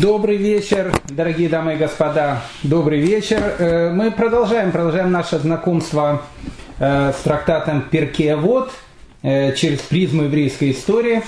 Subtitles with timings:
[0.00, 2.40] Добрый вечер, дорогие дамы и господа.
[2.64, 3.40] Добрый вечер.
[3.60, 6.22] Э, мы продолжаем, продолжаем наше знакомство
[6.80, 8.72] э, с трактатом Перкея Вот
[9.22, 11.22] э, через призму еврейской истории.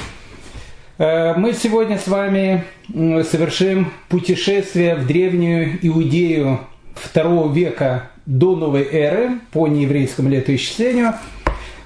[0.98, 6.58] Мы сегодня с вами совершим путешествие в древнюю Иудею
[6.94, 11.12] второго века до новой эры по нееврейскому летоисчислению.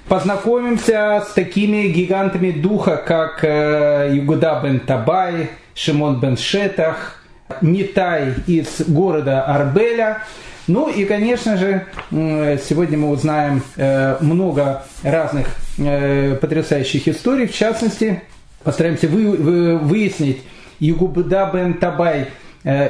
[0.07, 5.49] Познакомимся с такими гигантами духа, как Югуда бен Табай,
[5.83, 7.23] Шимон бен Шетах,
[7.61, 10.23] Нитай из города Арбеля.
[10.67, 15.47] Ну и, конечно же, сегодня мы узнаем э, много разных
[15.79, 17.47] э, потрясающих историй.
[17.47, 18.21] В частности,
[18.63, 20.43] постараемся выяснить,
[20.79, 22.27] Югубда бен Табай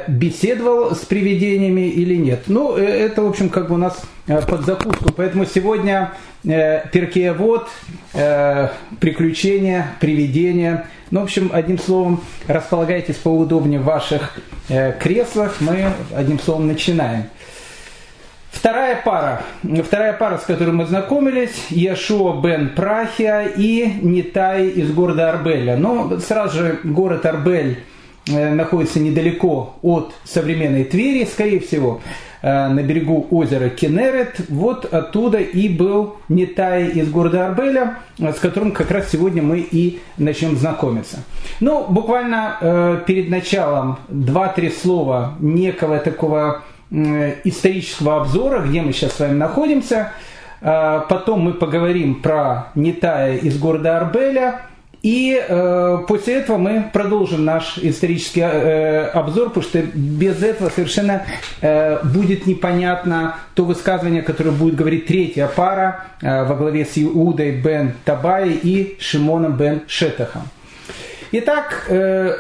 [0.08, 2.44] беседовал с привидениями или нет.
[2.48, 5.14] Ну, это, в общем, как бы у нас под закуску.
[5.16, 6.12] Поэтому сегодня
[6.44, 7.70] Перкеевод,
[9.00, 14.40] приключения, привидения– ну, в общем, одним словом, располагайтесь поудобнее в ваших
[14.70, 15.58] э, креслах.
[15.60, 17.26] Мы, одним словом, начинаем.
[18.50, 19.44] Вторая пара,
[19.86, 25.76] вторая пара, с которой мы знакомились, Яшуа бен Прахия и Нитай из города Арбеля.
[25.76, 27.91] Но сразу же город Арбель э,
[28.28, 32.02] находится недалеко от современной Твери, скорее всего.
[32.42, 34.42] Э, на берегу озера Кенерет.
[34.50, 40.00] Вот оттуда и был Нетай из города Арбеля, с которым как раз сегодня мы и
[40.18, 41.20] начнем знакомиться.
[41.60, 49.20] Ну, буквально э, перед началом два-три слова некого такого исторического обзора, где мы сейчас с
[49.20, 50.12] вами находимся.
[50.62, 54.62] Э, потом мы поговорим про Нетая из города Арбеля–
[55.02, 61.26] и э, после этого мы продолжим наш исторический э, обзор, потому что без этого совершенно
[61.62, 67.52] э, будет непонятно то высказывание, которое будет говорить третья пара э, во главе с Иудой
[67.52, 70.44] бен Табай и Шимоном бен Шетахом.
[71.32, 72.36] Итак, э,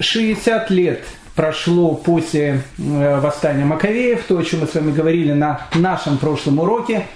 [0.00, 1.02] 60 лет
[1.34, 6.60] прошло после э, восстания Маковеев, то, о чем мы с вами говорили на нашем прошлом
[6.60, 7.06] уроке.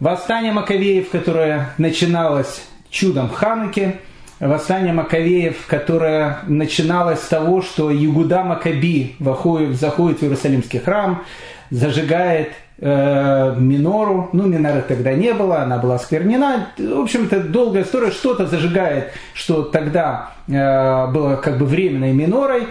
[0.00, 2.62] Восстание Маковеев, которое начиналось
[2.96, 3.96] чудом Хануки,
[4.40, 11.22] восстание Маковеев, которое начиналось с того, что Югуда Макаби заходит в Иерусалимский храм,
[11.70, 17.82] зажигает э, минору, ну миноры тогда не было, она была сквернена, в общем это долгая
[17.82, 22.68] история, что-то зажигает, что тогда э, было как бы временной минорой,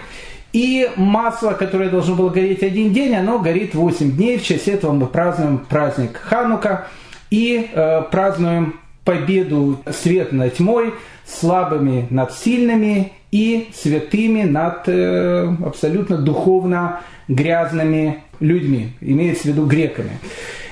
[0.52, 4.90] и масло, которое должно было гореть один день, оно горит 8 дней, в честь этого
[4.92, 6.86] мы празднуем праздник Ханука.
[7.28, 10.92] И э, празднуем победу света над тьмой,
[11.24, 20.18] слабыми над сильными и святыми над э, абсолютно духовно грязными людьми, имеется в виду греками.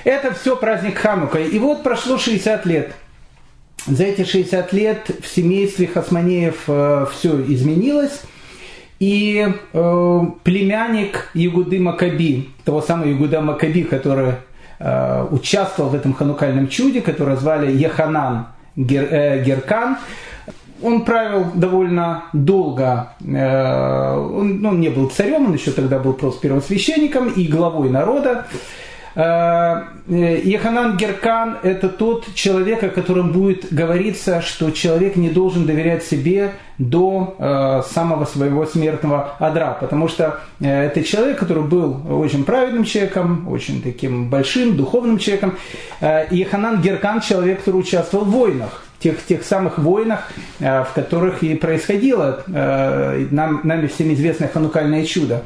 [0.03, 1.39] Это все праздник Ханука.
[1.39, 2.93] И вот прошло 60 лет.
[3.87, 8.21] За эти 60 лет в семействе Хасманеев э, все изменилось.
[8.99, 14.33] И э, племянник Ягуды Макаби, того самого Ягуда Макаби, который
[14.77, 19.97] Э, участвовал в этом ханукальном чуде, которое звали Еханан Гер, э, Геркан.
[20.81, 26.11] Он правил довольно долго, э, он, ну, он не был царем, он еще тогда был
[26.11, 28.47] просто первосвященником и главой народа.
[29.15, 36.03] Еханан э, Геркан– это тот человек, о котором будет говориться, что человек не должен доверять
[36.03, 42.43] себе до э, самого своего смертного адра, потому что э, это человек, который был очень
[42.43, 45.57] праведным человеком, очень таким большим духовным человеком.
[46.01, 52.43] Еханан Геркан– человек, который участвовал в войнах тех, тех самых войнах, в которых и происходило
[52.47, 55.43] нам, нами всем известное ханукальное чудо.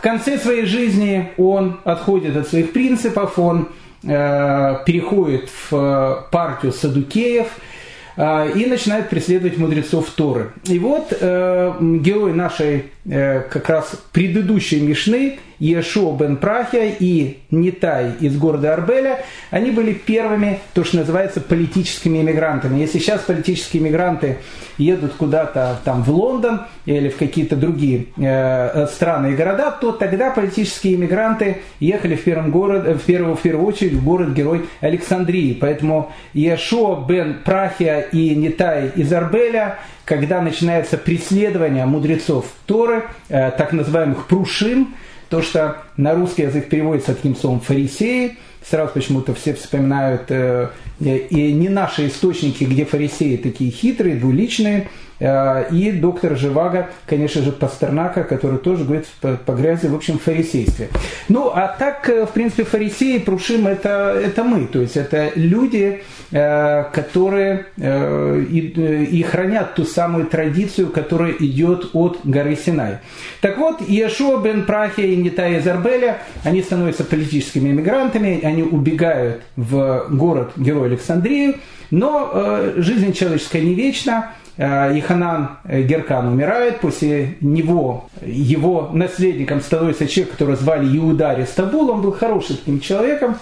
[0.00, 3.68] В конце своей жизни он отходит от своих принципов, он
[4.02, 7.48] э, переходит в э, партию садукеев
[8.16, 10.52] э, и начинает преследовать мудрецов Торы.
[10.64, 18.12] И вот э, герой нашей э, как раз предыдущей Мишны– Иешуа бен Прахия и Нитай
[18.20, 22.80] из города Арбеля, они были первыми, то, что называется, политическими иммигрантами.
[22.80, 24.38] Если сейчас политические иммигранты
[24.78, 30.30] едут куда-то там в Лондон или в какие-то другие э, страны и города, то тогда
[30.30, 35.56] политические иммигранты ехали в, первом город, в, первую, в первую очередь в город-герой Александрии.
[35.60, 39.78] Поэтому Иешуа бен Прахия и Нитай из Арбеля
[40.10, 44.96] когда начинается преследование мудрецов Торы, э, так называемых прушим,
[45.30, 48.36] то, что на русский язык переводится таким словом «фарисеи»,
[48.68, 50.68] сразу почему-то все вспоминают э,
[50.98, 54.88] и не наши источники, где фарисеи такие хитрые, двуличные,
[55.20, 60.88] и доктор Живаго, конечно же, Пастернака, который тоже говорит по, грязи, в общем, фарисействе.
[61.28, 66.02] Ну, а так, э, в принципе, фарисеи, Прушим, это, это мы, то есть это люди,
[66.30, 72.98] которые и, и хранят ту самую традицию, которая идет от горы Синай.
[73.40, 80.06] Так вот, Иешуа бен Прахия и Нитай Зарбеля, они становятся политическими иммигрантами, они убегают в
[80.10, 81.56] город Герой Александрию,
[81.90, 84.32] но э, жизнь человеческая не вечна.
[84.60, 91.88] Э, Иханан э, Геркан умирает, после него его наследником становится человек, которого звали Иуда Стабул,
[91.88, 93.36] он был хорошим таким человеком,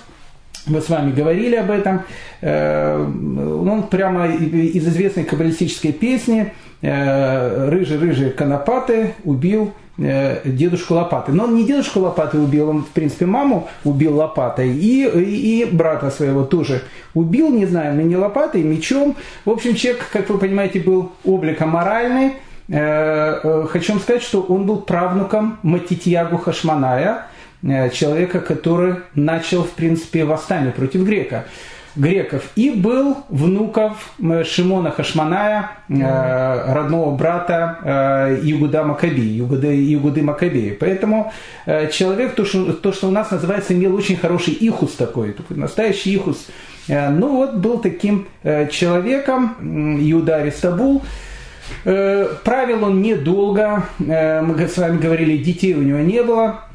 [0.66, 2.02] мы с вами говорили об этом.
[2.40, 11.34] Э, он прямо из известной каббалистической песни «Рыжий-рыжий конопаты убил дедушку лопатой.
[11.34, 14.70] Но он не дедушку лопатой убил, он, в принципе, маму убил лопатой.
[14.70, 16.82] И, и, и брата своего тоже
[17.14, 19.16] убил, не знаю, но не лопатой, мечом.
[19.44, 22.34] В общем, человек, как вы понимаете, был обликом моральный.
[22.68, 27.26] Э, э, хочу вам сказать, что он был правнуком Матитьягу Хашманая,
[27.92, 31.46] человека, который начал, в принципе, восстание против грека
[31.96, 34.12] греков, и был внуков
[34.44, 40.76] Шимона Хашманая, э, родного брата э, Югуда Макаби, Югуды, Югуды Макабеи.
[40.78, 41.32] Поэтому
[41.66, 45.56] э, человек, то что, то, что у нас называется, имел очень хороший ихус такой, такой
[45.56, 46.46] настоящий ихус.
[46.88, 49.56] Э, ну вот, был таким э, человеком,
[50.00, 51.02] Иуда Аристабул,
[51.84, 56.67] э, Правил он недолго, э, мы с вами говорили, детей у него не было,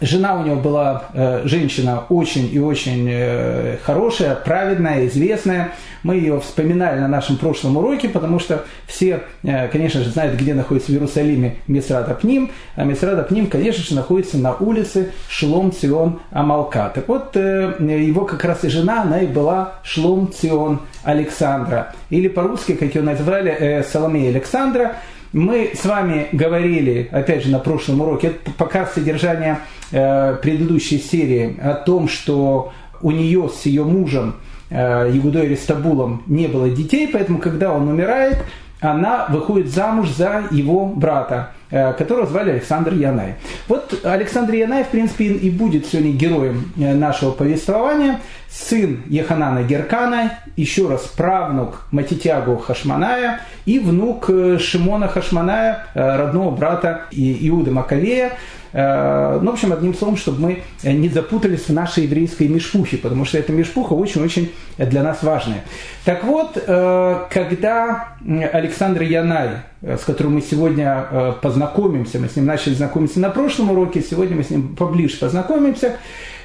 [0.00, 5.72] Жена у него была э, женщина очень и очень э, хорошая, праведная, известная.
[6.02, 10.54] Мы ее вспоминали на нашем прошлом уроке, потому что все, э, конечно же, знают, где
[10.54, 12.50] находится в Иерусалиме Мисрата Пним.
[12.74, 16.92] А Мисрата Пним, конечно же, находится на улице Шлом Цион Амалка.
[16.94, 21.94] Так вот, э, его как раз и жена, она и была Шлом Цион Александра.
[22.10, 24.96] Или по-русски, как ее назвали, э, Соломея Александра.
[25.32, 31.58] Мы с вами говорили, опять же, на прошлом уроке, это показ содержания э, предыдущей серии
[31.60, 32.72] о том, что
[33.02, 34.36] у нее с ее мужем
[34.70, 38.38] э, Ягудой Ристабулом не было детей, поэтому когда он умирает,
[38.80, 43.36] она выходит замуж за его брата, э, которого звали Александр Янай.
[43.68, 48.20] Вот Александр Янай, в принципе, и будет сегодня героем э, нашего повествования.
[48.50, 57.02] Сын Еханана Геркана, еще раз правнук Матитягу Хашманая и внук э, Шимона Хашманая, родного брата
[57.12, 58.32] Иуда Маковея.
[58.78, 63.24] Э, ну, в общем, одним словом, чтобы мы не запутались в нашей еврейской мешпухе, потому
[63.24, 65.64] что эта мешпуха очень-очень для нас важная.
[66.04, 68.08] Так вот, э, когда
[68.52, 73.70] Александр Янай, с которым мы сегодня э, познакомимся, мы с ним начали знакомиться на прошлом
[73.70, 75.96] уроке, сегодня мы с ним поближе познакомимся,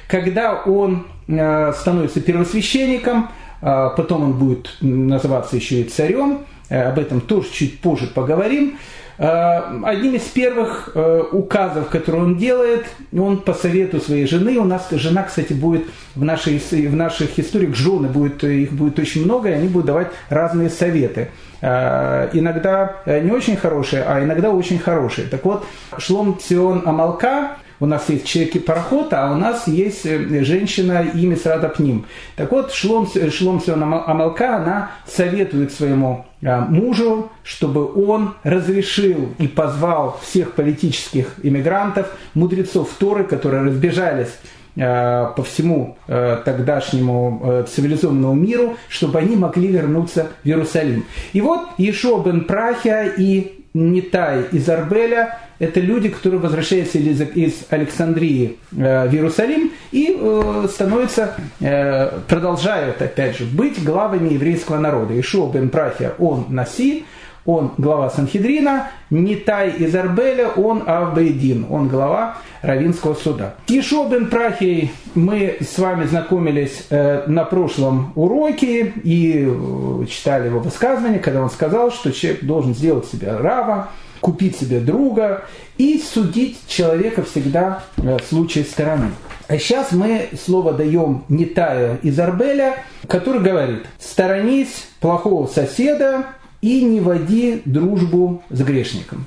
[0.08, 3.30] когда он становится первосвященником,
[3.60, 10.14] потом он будет называться еще и царем, об этом тоже чуть позже поговорим, Э, одним
[10.14, 12.86] из первых э, указов, которые он делает,
[13.16, 17.74] он по совету своей жены, у нас жена, кстати, будет в, нашей, в наших историях,
[17.74, 21.30] жены будет, их будет очень много, и они будут давать разные советы.
[21.60, 25.26] Э, иногда не очень хорошие, а иногда очень хорошие.
[25.28, 25.64] Так вот,
[25.98, 31.36] Шлом Цион Амалка, у нас есть человек и пароход, а у нас есть женщина имя
[31.36, 32.06] Срада Пним.
[32.36, 39.46] Так вот, Шлом, Шлом Цион Амалка, она советует своему Э, мужу, чтобы он разрешил и
[39.46, 44.36] позвал всех политических иммигрантов, мудрецов Торы, которые разбежались
[44.74, 51.04] э, по всему э, тогдашнему цивилизованному миру, чтобы они могли вернуться в Иерусалим.
[51.32, 57.64] И вот Ешо бен Прахия и Нитай из Арбеля– это люди, которые возвращаются из, из
[57.70, 65.18] Александрии э, в Иерусалим и э, становятся, э, продолжают, опять же, быть главами еврейского народа.
[65.18, 67.04] Ишуа бен Прахия, он Наси,
[67.44, 73.54] он глава Санхедрина, Нитай из Арбеля, он Авбейдин, он глава Равинского суда.
[73.68, 80.60] Ишо бен Прахей мы с вами знакомились э, на прошлом уроке и э, читали его
[80.60, 83.88] высказывание, когда он сказал, что человек должен сделать себе рава,
[84.20, 85.44] купить себе друга
[85.78, 89.08] и судить человека всегда э, в случае стороны.
[89.48, 92.76] А сейчас мы слово даем Нитаю из Арбеля,
[93.08, 96.26] который говорит, сторонись плохого соседа
[96.62, 99.26] и не води дружбу с грешником.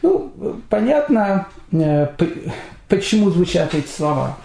[0.00, 0.32] Ну,
[0.68, 2.08] понятно, э,
[2.88, 4.38] почему звучат эти слова.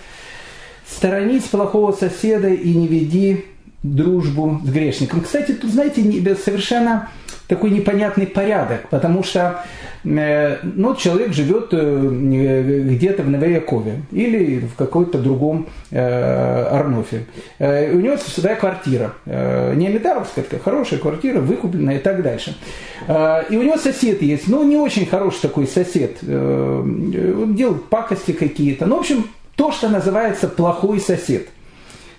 [0.87, 3.45] Сторонись плохого соседа и не веди
[3.81, 5.21] дружбу с грешником.
[5.21, 6.03] Кстати, тут, знаете,
[6.35, 7.09] совершенно
[7.47, 9.63] такой непонятный порядок, потому что
[10.03, 17.25] э, ну, человек живет э, где-то в Новоякове или в какой-то другом э, Арнофе.
[17.59, 19.13] У него своя квартира.
[19.25, 22.57] Не Амидаровская, такая хорошая квартира, выкупленная и так дальше.
[23.07, 26.17] И у него сосед есть, но не очень хороший такой сосед.
[26.23, 28.85] Он делает пакости какие-то.
[28.85, 29.25] Ну, в общем,
[29.55, 31.47] то, что называется плохой сосед.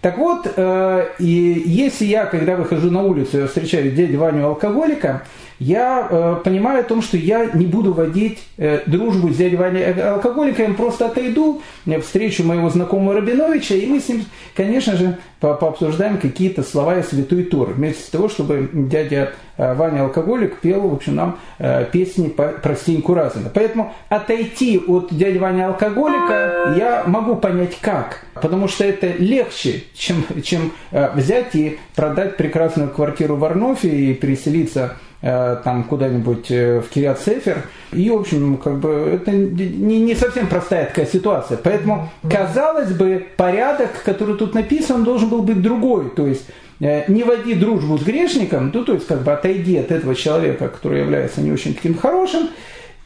[0.01, 5.25] Так вот, э, и если я, когда выхожу на улицу, я встречаю дядю Ваню алкоголика,
[5.59, 9.85] я э, понимаю о том, что я не буду водить э, дружбу с дядей Ваней
[9.85, 11.63] алкоголиком, просто отойду,
[12.03, 14.25] встречу моего знакомого Рабиновича, и мы с ним,
[14.55, 20.03] конечно же, по пообсуждаем какие-то слова из Святой Торы, вместо того, чтобы дядя э, Ваня
[20.03, 23.51] алкоголик пел, в общем, нам э, песни по, про Стеньку Разина.
[23.53, 30.25] Поэтому отойти от дяди Вани алкоголика я могу понять как, потому что это легче, чем,
[30.43, 36.81] чем э, взять и продать прекрасную квартиру в Арнофе и переселиться Э, там куда-нибудь э,
[36.81, 37.65] в Кириат Сефер.
[37.93, 41.59] И, в общем, как бы это не, не совсем простая такая ситуация.
[41.59, 46.11] Поэтому, казалось бы, порядок, который тут написан, должен был быть другой.
[46.11, 46.47] То есть
[46.81, 50.69] э, не води дружбу с грешником, ну, то есть как бы отойди от этого человека,
[50.69, 52.51] который является не очень таким хорошим,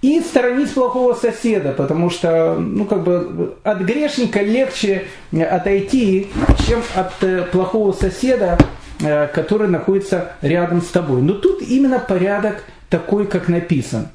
[0.02, 6.26] и сторонись плохого соседа, потому что ну, как бы от грешника легче отойти,
[6.66, 8.82] чем от плохого соседа, Э,
[9.32, 11.23] который находится рядом с тобой.
[11.23, 14.09] Но тут именно порядок такой, как написан.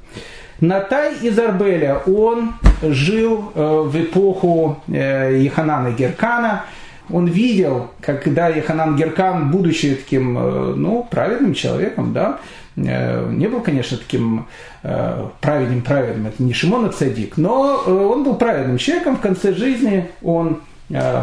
[0.60, 6.64] Натай из Арбеля, он жил э, в эпоху э, Еханана Геркана,
[7.10, 12.38] он видел, когда Еханан Геркан, будучи таким, ну, праведным человеком, да,
[12.76, 14.46] не был, конечно, таким
[14.82, 20.60] праведным праведным, это не Шимон Цадик, но он был праведным человеком, в конце жизни он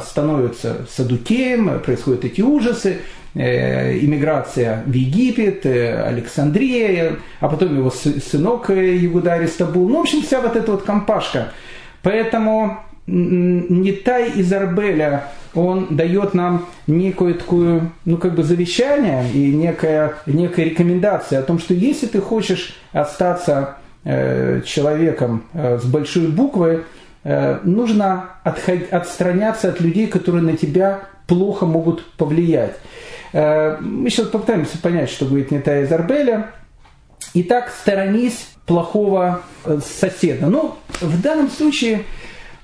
[0.03, 8.69] становится садукеем, происходят эти ужасы, Э, иммиграция в Египет, э, Александрия, а потом его сынок
[8.69, 9.89] э, Ягуда Аристабул.
[9.89, 11.51] Ну, в общем, вся вот эта вот компашка.
[12.01, 20.15] Поэтому Нитай из Арбеля, он дает нам некое такое, ну, как бы завещание и некая,
[20.25, 26.85] некая рекомендация о том, что если ты хочешь остаться э, человеком э, с большой буквы,
[27.23, 32.75] э, нужно отстраняться от людей, которые на тебя плохо могут повлиять.
[33.35, 36.51] Э, мы сейчас попытаемся понять, что говорит Нета из Арбеля.
[37.33, 40.47] Итак, сторонись плохого э, соседа.
[40.47, 42.03] Ну, в данном случае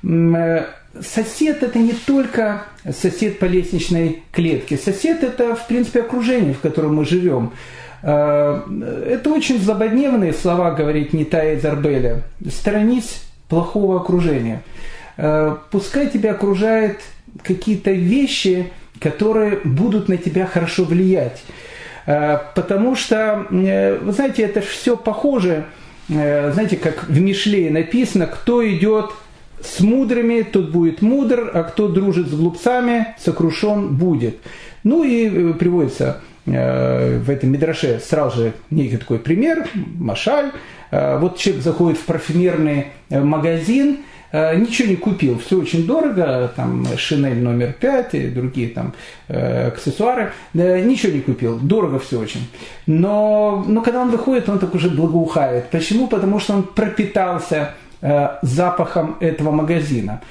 [0.02, 0.64] э,
[1.02, 4.78] сосед это не только сосед по лестничной клетке.
[4.78, 7.52] Сосед это, в принципе, окружение, в котором мы живем.
[8.02, 12.24] Это очень злободневные слова, говорит Нита из Арбеля.
[12.50, 14.64] Сторонись плохого окружения.
[15.70, 17.00] Пускай тебя окружает
[17.44, 21.44] какие-то вещи, которые будут на тебя хорошо влиять.
[22.06, 25.66] Э, потому что, э, вы знаете, это все похоже,
[26.08, 29.12] э, знаете, как в Мишле написано, кто идет
[29.60, 34.38] с мудрыми, тот будет мудр, а кто дружит с глупцами, сокрушен будет.
[34.84, 40.52] Ну и приводится в этом Мидраше сразу же некий такой пример, Машаль.
[40.90, 44.00] Вот человек заходит в парфюмерный магазин,
[44.34, 48.94] ничего не купил, все очень дорого, там Шинель номер 5 и другие там
[49.28, 52.48] э, аксессуары, ничего не купил, дорого все очень.
[52.88, 55.70] Но, но когда он выходит, он так уже благоухает.
[55.70, 56.08] Почему?
[56.08, 60.22] Потому что он пропитался э, запахом этого магазина.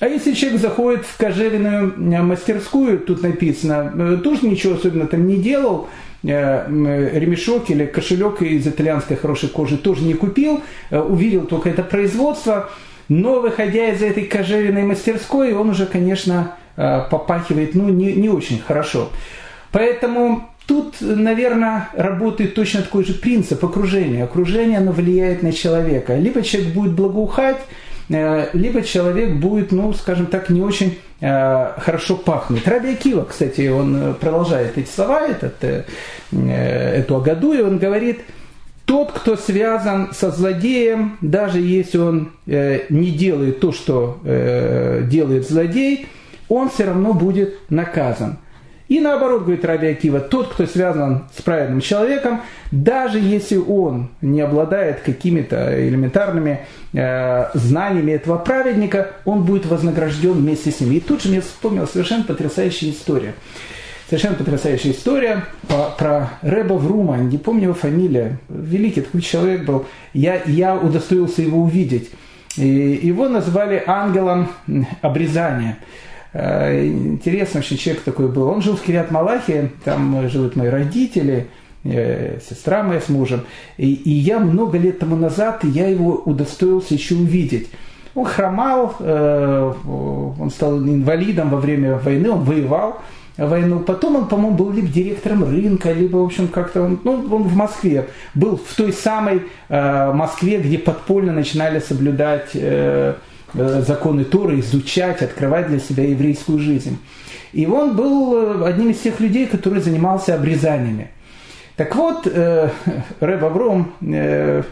[0.00, 5.88] А если человек заходит в кожевенную мастерскую, тут написано, тоже ничего особенно там не делал,
[6.22, 12.70] ремешок или кошелек из итальянской хорошей кожи тоже не купил, увидел только это производство–
[13.08, 18.60] но выходя из этой кожевенной мастерской, он уже, конечно, э, попахивает ну, не, не очень
[18.60, 19.10] хорошо.
[19.72, 24.24] Поэтому тут, наверное, работает точно такой же принцип окружения.
[24.24, 26.16] Окружение, оно влияет на человека.
[26.16, 27.60] Либо человек будет благоухать,
[28.10, 32.68] э, либо человек будет, ну, скажем так, не очень э, хорошо пахнуть.
[32.68, 35.86] Раби Акива, кстати, он продолжает эти слова, этот,
[36.30, 38.20] эту Агаду, и он говорит–
[38.88, 45.46] тот, кто связан со злодеем, даже если он э, не делает то, что э, делает
[45.46, 46.06] злодей,
[46.48, 48.38] он все равно будет наказан.
[48.88, 52.40] И наоборот, говорит Раби Акива, тот, кто связан с праведным человеком,
[52.72, 56.60] даже если он не обладает какими-то элементарными
[56.94, 60.92] э, знаниями этого праведника, он будет вознагражден вместе с ним.
[60.92, 63.34] И тут же мне вспомнил совершенно потрясающая история.
[64.08, 69.84] Совершенно потрясающая история про, про Рэба Врума, не помню его фамилия, великий такой человек был,
[70.14, 72.10] я, я удостоился его увидеть.
[72.56, 74.48] И его назвали ангелом
[75.02, 75.76] обрезания.
[76.32, 78.48] Э, интересно, очень человек такой был.
[78.48, 81.48] Он жил в Кириат Малахе, там живут мои родители,
[81.84, 83.42] э, сестра моя с мужем.
[83.76, 87.68] И, и я много лет тому назад, я его удостоился еще увидеть.
[88.14, 93.02] Он хромал, э, он стал инвалидом во время войны, он воевал
[93.46, 93.80] войну.
[93.80, 97.54] Потом он, по-моему, был либо директором рынка, либо, в общем, как-то он, ну, он в
[97.54, 98.08] Москве.
[98.34, 103.14] Был в той самой э, Москве, где подпольно начинали соблюдать э,
[103.54, 106.98] э законы Торы, изучать, открывать для себя еврейскую жизнь.
[107.52, 111.10] И он был э, одним из тех людей, который занимался обрезаниями.
[111.76, 112.70] Так вот, э,
[113.20, 114.62] Рэб Авром, э,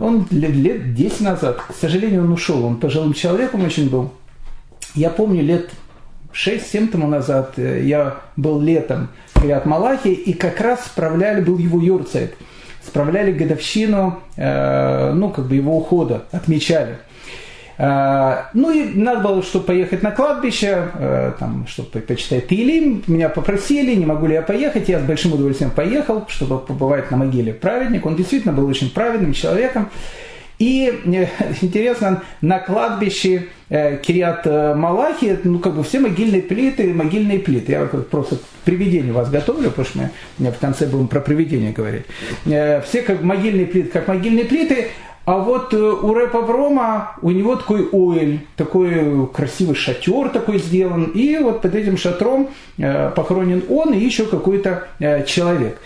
[0.00, 4.12] он лет, лет 10 назад, к сожалению, он ушел, он пожилым человеком очень был.
[4.94, 5.70] Я помню, лет
[6.32, 11.58] 6-7 тому назад э, я был летом в Криат Малахи, и как раз справляли, был
[11.58, 12.34] его юрцайт,
[12.84, 16.98] справляли годовщину, э, ну, как бы его ухода, отмечали.
[17.78, 23.04] Э, ну и надо было, чтобы поехать на кладбище, там, чтобы почитать Тилим.
[23.06, 24.88] Меня попросили, не могу ли я поехать.
[24.88, 28.06] Я с большим удовольствием поехал, чтобы побывать на могиле праведника.
[28.06, 29.90] Он действительно был очень праведным человеком.
[30.62, 31.26] И э,
[31.62, 37.72] интересно, на кладбище э, Кириат э, Малахи, ну, как бы все могильные плиты, могильные плиты.
[37.72, 42.04] Я просто к привидению вас готовлю, потому что мы, в конце будем про привидение говорить.
[42.44, 44.86] Все как могильные плиты, как могильные плиты,
[45.24, 51.38] а вот у рэпа Врома у него такой оэль, такой красивый шатер такой сделан, и
[51.38, 54.88] вот под этим шатром похоронен он и еще какой-то
[55.26, 55.80] человек.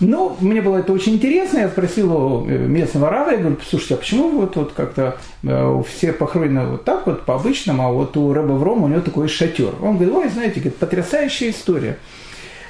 [0.00, 3.94] Ну, мне было это очень интересно, я спросил у э, местного рава, я говорю, слушайте,
[3.94, 8.32] а почему вот, вот как-то э, все похоронены вот так вот, по-обычному, а вот у
[8.32, 9.72] Рэба Врома у него такой шатер.
[9.80, 11.98] Он говорит, ой, знаете, говорит, потрясающая история.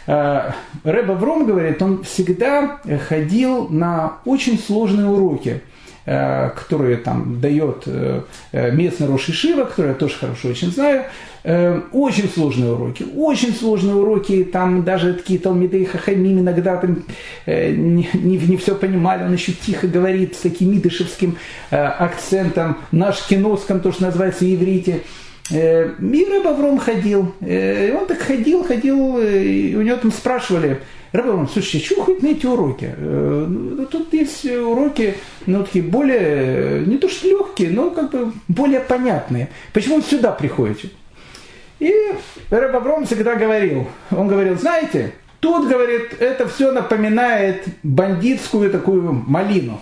[0.06, 0.50] Э,
[0.84, 5.62] Рэба Вром, говорит, он всегда ходил на очень сложные уроки–
[6.04, 11.04] которые там дает э, э, местный Роши Шива, который я тоже хорошо очень знаю,
[11.92, 17.04] очень сложные уроки, очень сложные уроки, там даже такие Талмиды и Хахамим иногда там
[17.46, 21.37] не, не, не все понимали, он еще тихо говорит с таким идышевским
[21.70, 25.02] акцентом, наш киноском, то, что называется иврите.
[25.50, 30.80] Мир Бавром ходил, он так ходил, ходил, и у него там спрашивали,
[31.14, 32.92] Рабарон, слушайте, что хоть на эти уроки?
[32.96, 35.14] Э, ну, тут есть уроки,
[35.46, 39.48] ну, такие более, не то что легкие, но как бы более понятные.
[39.72, 40.90] Почему вы сюда приходите?
[41.78, 41.94] И
[42.50, 49.80] Рэб Авром всегда говорил, он говорил, знаете, тут, говорит, это все напоминает бандитскую такую малину.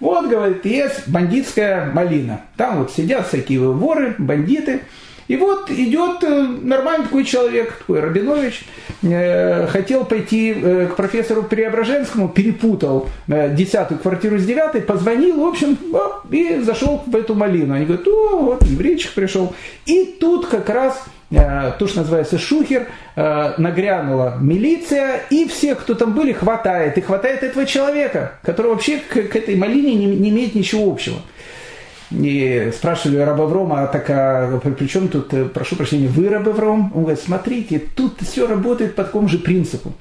[0.00, 2.42] Вот, говорит, есть бандитская малина.
[2.56, 4.80] Там вот сидят всякие воры, бандиты–
[5.28, 8.64] и вот идет э, нормальный такой человек, такой Рабинович,
[9.02, 15.76] э, хотел пойти э, к профессору Преображенскому, перепутал десятую квартиру с девятой, позвонил, в общем,
[16.30, 17.74] и зашел в эту малину.
[17.74, 19.52] Они говорят, о, вот еврейчик пришел.
[19.84, 22.86] И тут как раз то, что называется шухер,
[23.16, 26.96] нагрянула милиция, и всех, кто там были, хватает.
[26.98, 31.18] И хватает этого человека, который вообще к, к этой малине не, не имеет ничего общего.
[32.10, 36.52] И спрашивали раба Врома, а так а при чем тут, э, прошу прощения, вы раба
[36.52, 36.92] Вром?
[36.94, 39.92] Он говорит, смотрите, тут все работает по такому же принципу.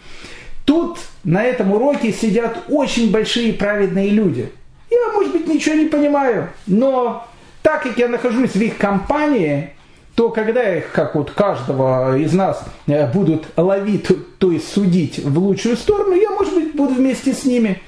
[0.65, 4.51] Тут на этом уроке сидят очень большие праведные люди.
[4.91, 7.27] Я, может быть, ничего не понимаю, но
[7.63, 9.71] так как я нахожусь в их компании,
[10.15, 14.07] то когда их, как вот каждого из нас, э, будут ловить,
[14.39, 17.81] то есть судить в лучшую сторону, я, может быть, буду вместе с ними.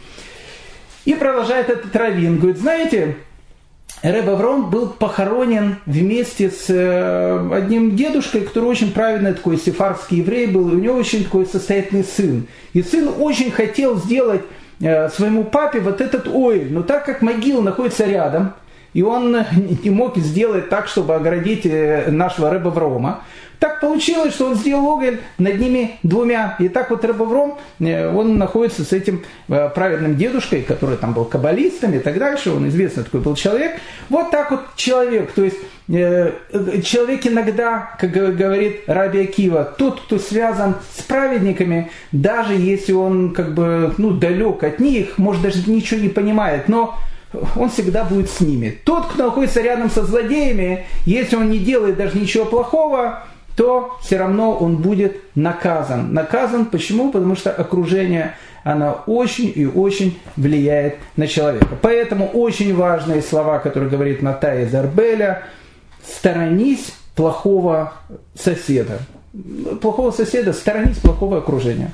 [1.06, 3.16] И продолжает этот Равин, говорит, знаете,
[4.04, 10.48] Рэб Авром был похоронен вместе с э, одним дедушкой, который очень правильный такой сефарский еврей
[10.48, 12.46] был, и у него очень такой состоятельный сын.
[12.74, 14.42] И сын очень хотел сделать
[14.82, 18.54] э, своему папе вот этот оэль, но так как могила находится рядом,
[18.94, 19.38] и он
[19.84, 23.24] не мог сделать так, чтобы оградить э, нашего Рэба Врома,
[23.60, 26.56] так получилось, что он сделал уголь над ними двумя.
[26.60, 31.94] И так вот э, он находится с этим э, праведным дедушкой, который там был каббалистом
[31.94, 33.80] и так дальше, он известный такой был человек.
[34.10, 35.58] Вот так вот человек, то есть
[35.90, 36.34] э,
[36.84, 43.56] человек иногда, как говорит Раби Акива, тот, кто связан с праведниками, даже если он как
[43.56, 46.96] бы ну, далек от них, может даже ничего не понимает, но
[47.56, 48.78] он всегда будет с ними.
[48.84, 53.24] Тот, кто находится рядом со злодеями, если он не делает даже ничего плохого,
[53.56, 56.14] то все равно он будет наказан.
[56.14, 57.12] Наказан почему?
[57.12, 61.70] Потому что окружение, оно очень и очень влияет на человека.
[61.82, 65.44] Поэтому очень важные слова, которые говорит Натая Зарбеля,
[66.08, 67.94] сторонись плохого
[68.36, 69.00] соседа.
[69.82, 71.92] плохого соседа, сторонись плохого окружения.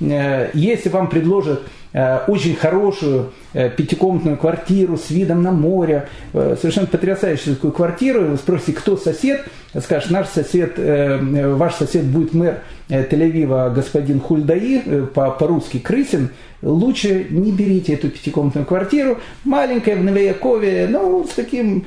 [0.00, 6.86] Э, если вам предложат э, очень хорошую э, пятикомнатную квартиру с видом на море, совершенно
[6.86, 9.44] потрясающую такую квартиру, вы спросите, кто сосед,
[9.80, 16.30] скажет, наш сосед, ваш сосед будет мэр Тель-Авива, господин Хульдаи, по-русски Крысин,
[16.62, 21.86] лучше не берите эту пятикомнатную квартиру, маленькая в Новоякове, ну, с таким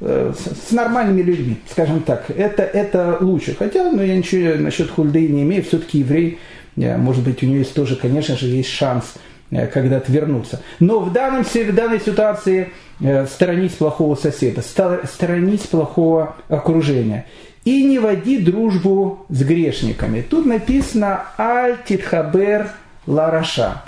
[0.00, 2.30] с нормальными людьми, скажем так.
[2.30, 3.56] Это, это лучше.
[3.58, 6.38] Хотя, ну, я ничего насчет Хульды не имею, все-таки еврей,
[6.76, 9.14] э, может быть, у него есть тоже, конечно же, есть шанс
[9.50, 10.60] э, когда-то вернуться.
[10.78, 12.68] Но в, данном, в данной ситуации
[13.00, 17.26] э, сторонись плохого соседа, сторонись плохого окружения.
[17.64, 20.22] И не води дружбу с грешниками.
[20.22, 22.70] Тут написано «Аль титхабер
[23.06, 23.82] лараша».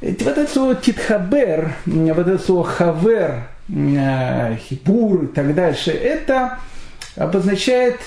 [0.00, 6.58] Вот это слово «титхабер», вот это слово «хавер», Э, хипур и так дальше, это
[7.16, 7.98] обозначает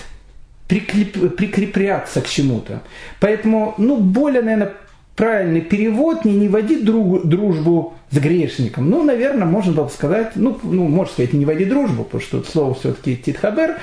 [0.67, 2.81] прикреп, прикрепляться к чему-то.
[3.19, 4.73] Поэтому, ну, более, наверное,
[5.15, 8.89] правильный перевод не, не води друг, дружбу с грешником.
[8.89, 12.37] Ну, наверное, можно было бы сказать, ну, ну, можно сказать, не води дружбу, потому что
[12.39, 13.77] это слово все-таки титхабер,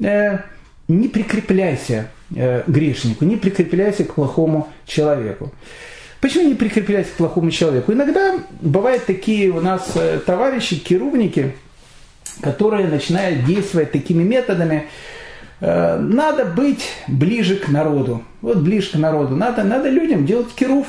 [0.00, 0.38] э,
[0.88, 5.52] не прикрепляйся э, грешнику, не прикрепляйся к плохому человеку.
[6.26, 7.92] Почему не прикрепляйся к плохому человеку?
[7.92, 11.54] Иногда бывают такие у нас э, товарищи, керувники,
[12.40, 14.88] которые начинают действовать такими методами.
[15.60, 18.24] Э, надо быть ближе к народу.
[18.42, 19.36] Вот ближе к народу.
[19.36, 20.88] Надо, надо людям делать керув.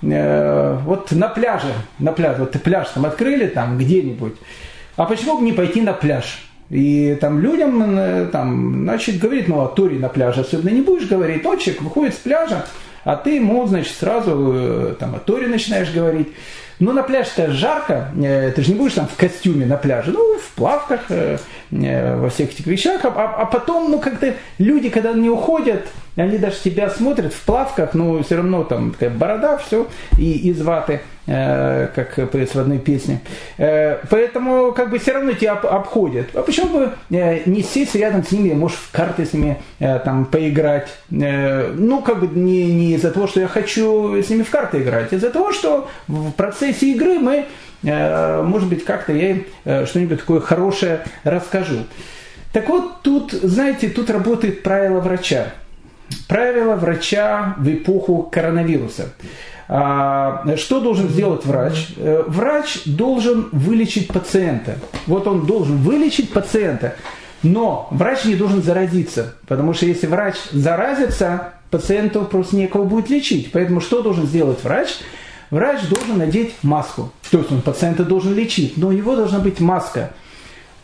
[0.00, 4.36] Э, вот на пляже, на пляже, вот пляж там открыли там где-нибудь.
[4.94, 6.40] А почему бы не пойти на пляж?
[6.70, 11.42] И там людям, там, значит, говорит, ну, о Торе на пляже особенно не будешь говорить.
[11.42, 12.64] Тот человек выходит с пляжа,
[13.04, 16.28] а ты ему, значит, сразу э, там о Торе начинаешь говорить.
[16.78, 20.38] Ну, на пляже-то жарко, э, ты же не будешь там в костюме на пляже, ну,
[20.38, 21.38] в плавках, э,
[21.70, 26.56] во всех этих вещах, а, а потом, ну, как-то люди, когда они уходят, они даже
[26.62, 29.86] тебя смотрят в плавках, но все равно там борода, все,
[30.18, 33.20] и из ваты, э, как поется в одной песне.
[33.56, 36.28] Э, поэтому как бы все равно тебя об, обходят.
[36.34, 39.98] А почему бы э, не сесть рядом с ними, может в карты с ними э,
[40.00, 40.88] там поиграть?
[41.10, 44.82] Э, ну, как бы не, не из-за того, что я хочу с ними в карты
[44.82, 47.46] играть, а из-за того, что в процессе игры мы,
[47.84, 51.78] э, может быть, как-то я им э, что-нибудь такое хорошее расскажу.
[52.52, 55.54] Так вот, тут, знаете, тут работает правило врача.
[56.28, 59.12] Правило врача в эпоху коронавируса.
[59.68, 61.94] А, что должен сделать врач?
[61.96, 64.76] Э, врач должен вылечить пациента.
[65.06, 66.96] Вот он должен вылечить пациента,
[67.42, 73.50] но врач не должен заразиться, потому что если врач заразится, пациенту просто некого будет лечить.
[73.52, 74.88] Поэтому что должен сделать врач?
[75.50, 77.10] Врач должен надеть маску.
[77.30, 80.12] То есть он пациента должен лечить, но у него должна быть маска.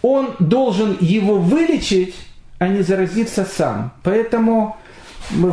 [0.02, 2.14] Он должен его вылечить,
[2.58, 3.92] а не заразиться сам.
[4.02, 4.76] Поэтому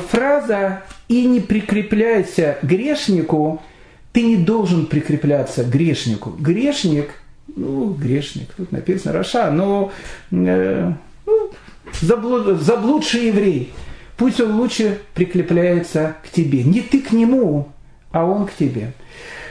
[0.10, 3.62] фраза «и не прикрепляйся грешнику»,
[4.16, 6.30] ты не должен прикрепляться грешнику.
[6.30, 7.10] Грешник,
[7.54, 9.92] ну, грешник, тут написано Раша, но
[10.32, 10.94] э,
[11.26, 11.52] ну,
[12.02, 13.74] заблуд, заблудший еврей,
[14.16, 16.64] пусть он лучше прикрепляется к тебе.
[16.64, 17.68] Не ты к нему,
[18.12, 18.94] а он к тебе.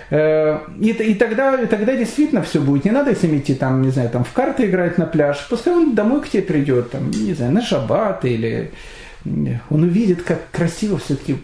[0.08, 2.87] Э, и, и, тогда, и тогда действительно все будет.
[2.87, 5.46] Не надо с ним идти там, не знаю, там в карты играть на пляж.
[5.50, 8.70] Пускай он домой к тебе придет, там, не знаю, на шаббат или
[9.24, 11.37] он увидит, как красиво все-таки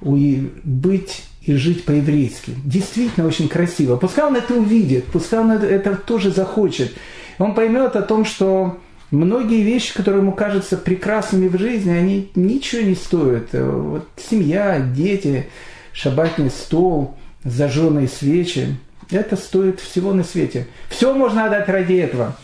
[0.00, 2.52] быть и жить по-еврейски.
[2.64, 3.96] Действительно очень красиво.
[3.96, 6.92] Пускай он это увидит, пускай он это, тоже захочет.
[7.38, 8.78] Он поймет о том, что
[9.10, 13.48] многие вещи, которые ему кажутся прекрасными в жизни, они ничего не стоят.
[13.52, 15.46] Вот семья, дети,
[15.92, 18.76] шабатный стол, зажженные свечи,
[19.10, 20.66] это стоит всего на свете.
[20.88, 22.36] Все можно отдать ради этого.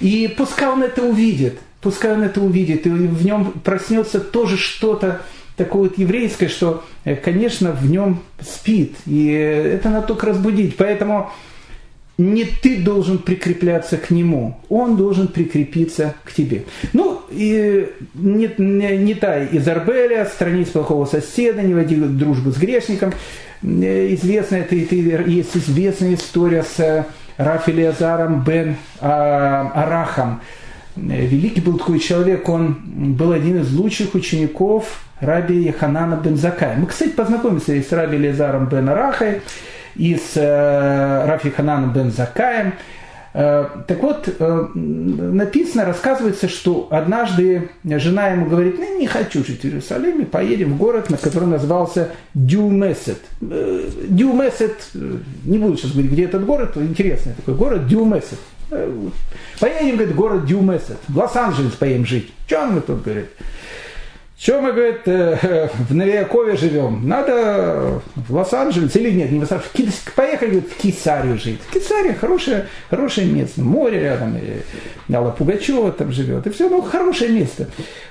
[0.00, 1.60] И пускай он это увидит.
[1.80, 5.22] Пускай он это увидит, и в нем проснется тоже что-то
[5.56, 10.76] такое вот еврейское, что, э, конечно, в нем спит, и это надо только разбудить.
[10.76, 11.30] Поэтому
[12.18, 16.64] не ты должен прикрепляться к нему, он должен прикрепиться к тебе.
[16.92, 22.56] Ну, и не, не, не та из Арбеля, страниц плохого соседа, не води дружбу с
[22.56, 23.12] грешником.
[23.62, 27.04] Э, известная, это, это, есть известная история с э,
[27.36, 30.40] Рафи Азаром бен а, Арахом,
[31.02, 32.76] великий был такой человек, он
[33.16, 36.76] был один из лучших учеников раби Яханана бен Закая.
[36.76, 39.42] Мы, кстати, познакомимся и с раби Лезаром бен Арахой,
[39.96, 42.74] и с э, Рафи Хананом бен Закаем.
[43.34, 49.62] Э, так вот, э, написано, рассказывается, что однажды жена ему говорит, ну, не хочу жить
[49.62, 53.20] в Иерусалиме, поедем в город, на который назывался Дюмесет.
[53.40, 54.88] Дюмесет,
[55.44, 58.38] не буду сейчас говорить, где этот город, интересный такой город, Дюмесет.
[58.70, 62.32] Поедем, говорит, в город Дюмесет, в Лос-Анджелес поедем жить.
[62.46, 63.30] Что он тут говорит?
[64.38, 67.08] Чем мы, говорит, э, в Новиакове живем?
[67.08, 70.04] Надо в Лос-Анджелес или нет, не в Лос-Анджелес.
[70.14, 71.58] Поехали, говорит, в Кисарию жить.
[71.72, 73.62] Кисария хорошее, хорошее место.
[73.62, 74.38] Море рядом.
[75.12, 76.46] Алла Пугачева там живет.
[76.46, 77.66] И все, ну, хорошее место.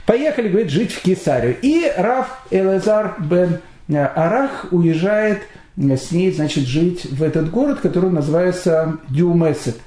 [0.05, 1.55] Поехали, говорит, жить в Кисарию.
[1.61, 5.43] И Раф Элазар бен Арах уезжает
[5.77, 9.77] с ней, значит, жить в этот город, который называется Дюмесет.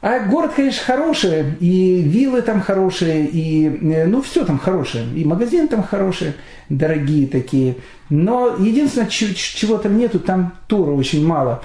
[0.00, 5.24] А город, конечно, хороший, и виллы там хорошие, и э, ну все там хорошее, и
[5.24, 6.34] магазины там хорошие,
[6.68, 7.74] дорогие такие.
[8.08, 11.62] Но единственное, чего там нету, там тура очень мало.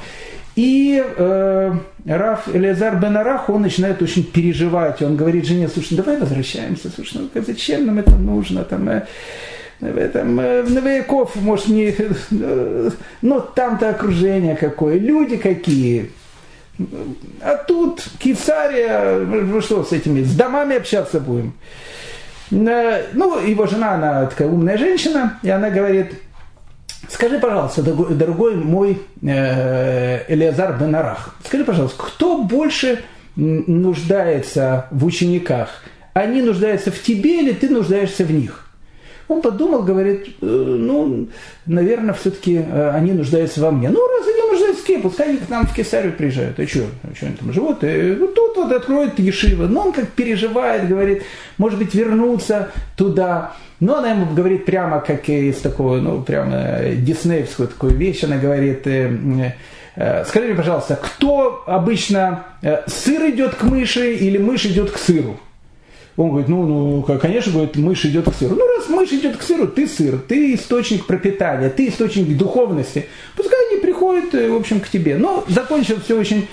[0.55, 1.73] И э,
[2.05, 5.01] Раф Элизар Бен Арах, он начинает очень переживать.
[5.01, 8.63] Он говорит жене, слушай, давай возвращаемся, слушай, ну зачем нам это нужно?
[8.63, 9.05] Там, э,
[9.79, 11.95] этом, э, в Новояков, может, не...
[12.31, 12.89] Э,
[13.21, 16.11] но там-то окружение какое, люди какие.
[17.41, 21.53] А тут Кесария, что с этими, с домами общаться будем.
[22.51, 26.13] Э, ну, его жена, она такая умная женщина, и она говорит,
[27.09, 33.03] скажи, пожалуйста, дорогой мой Элиазар Бенарах, скажи, пожалуйста, кто больше
[33.35, 35.83] нуждается в учениках?
[36.13, 38.62] Они нуждаются в тебе или ты нуждаешься в них?
[39.27, 41.29] Он подумал, говорит, «Э, ну,
[41.65, 43.89] наверное, все-таки э, они нуждаются во мне.
[43.89, 46.59] Ну, раз они нуждаются в кем, пускай они к нам в Кесарию приезжают.
[46.59, 47.83] А что, а что они там живут?
[47.83, 49.67] И вот тут вот откроют Ешива.
[49.67, 51.23] Но он как переживает, говорит,
[51.57, 53.53] может быть, вернуться туда.
[53.79, 58.23] Но она ему говорит прямо, как из такого, ну, прямо диснеевскую такую вещь.
[58.23, 59.53] Она говорит, э,
[60.25, 62.45] скажи мне, пожалуйста, кто обычно,
[62.87, 65.37] сыр идет к мыши или мышь идет к сыру?
[66.15, 68.55] Он говорит, ну, ну, конечно, говорит, мышь идет к сыру.
[68.55, 73.07] Ну, раз мышь идет к сыру, ты сыр, ты источник пропитания, ты источник духовности.
[73.35, 75.17] Пускай они приходят, э, в общем, к тебе.
[75.17, 76.47] Но закончилось все очень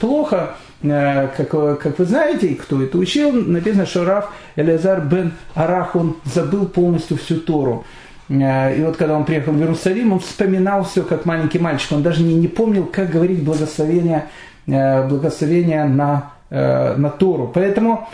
[0.00, 0.56] плохо.
[0.82, 6.16] Э, как, как вы знаете, кто это учил, написано, что Раф Элязар бен Арах, он
[6.24, 7.84] забыл полностью всю Тору.
[8.28, 11.92] Э, и вот когда он приехал в Иерусалим, он вспоминал все как маленький мальчик.
[11.92, 14.24] Он даже не, не помнил, как говорить благословение,
[14.66, 17.50] благословение на, на Тору.
[17.54, 18.08] Поэтому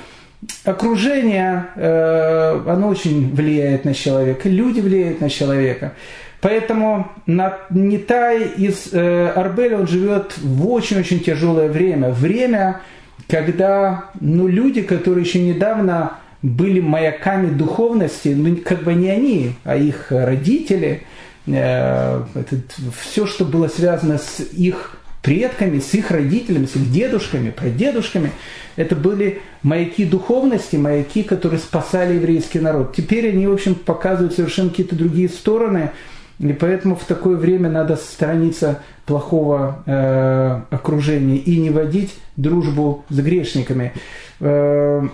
[0.64, 5.92] окружение, э, оно очень влияет на человека, люди влияют на человека.
[6.40, 12.10] Поэтому Нитай из э, Арбеля, он живет в очень-очень тяжелое время.
[12.10, 12.82] Время,
[13.28, 19.76] когда ну, люди, которые еще недавно были маяками духовности, ну, как бы не они, а
[19.76, 21.04] их родители,
[21.46, 22.56] э, это,
[23.00, 28.30] все, что было связано с их предками, с их родителями, с их дедушками, прадедушками.
[28.76, 32.94] Это были маяки духовности, маяки, которые спасали еврейский народ.
[32.94, 35.92] Теперь они, в общем, показывают совершенно какие-то другие стороны,
[36.38, 43.18] и поэтому в такое время надо сторониться плохого э, окружения и не водить дружбу с
[43.18, 43.94] грешниками.
[44.40, 45.06] Э,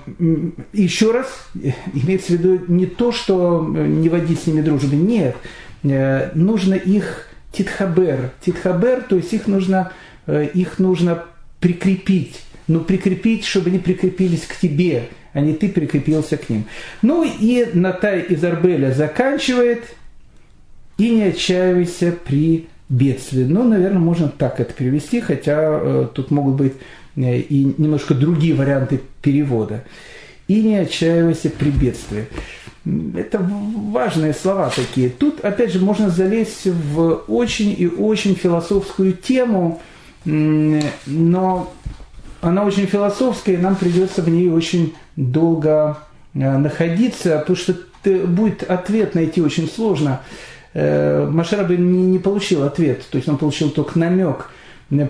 [0.73, 1.27] еще раз,
[1.95, 5.37] имеется в виду не то, что не водить с ними дружбу, нет,
[5.85, 8.31] э, нужно их титхабер.
[8.45, 9.93] Титхабер, то есть их нужно,
[10.27, 11.25] э, их нужно
[11.61, 12.41] прикрепить.
[12.69, 16.67] Но прикрепить, чтобы они прикрепились к тебе, а не ты прикрепился к ним.
[17.03, 19.83] Ну и Натай из Арбеля заканчивает.
[20.99, 23.45] И не отчаивайся при бедствии.
[23.45, 26.75] Ну, наверное, можно так это перевести, хотя э, тут могут быть
[27.17, 29.85] э, и немножко другие варианты перевода.
[30.47, 32.27] И не отчаивайся при бедствии.
[32.85, 35.11] Это важные слова такие.
[35.11, 39.81] Тут, опять же, можно залезть в очень и очень философскую тему,
[40.25, 41.73] но
[42.41, 45.99] она очень философская, и нам придется в ней очень долго
[46.35, 50.21] э, находиться, потому что будет ответ найти очень сложно.
[50.73, 54.51] Э, Машараби не получил ответ, то есть он получил только намек.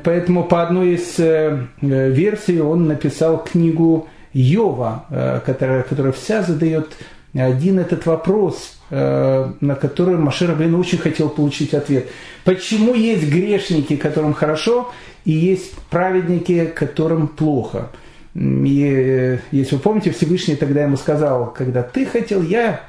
[0.05, 6.89] Поэтому по одной из э, версий он написал книгу Йова, которая, которая вся задает
[7.35, 12.09] один этот вопрос, э, на который Машир Рабейн очень хотел получить ответ.
[12.45, 14.91] Почему есть грешники, которым хорошо,
[15.25, 17.91] и есть праведники, которым плохо?
[18.35, 22.81] И э, если вы помните, Всевышний тогда ему сказал, когда ты хотел, я,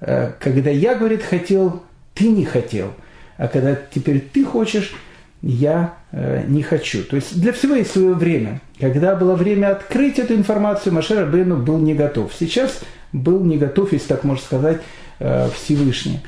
[0.00, 1.82] э, когда я, говорит, хотел,
[2.14, 2.92] ты не хотел.
[3.36, 4.94] А когда теперь ты хочешь,
[5.42, 7.04] я не хочу.
[7.04, 8.60] То есть для всего есть свое время.
[8.80, 12.32] Когда было время открыть эту информацию, Машер Рабейну был не готов.
[12.36, 12.80] Сейчас
[13.12, 14.80] был не готов, если так можно сказать,
[15.18, 16.20] э, Всевышний.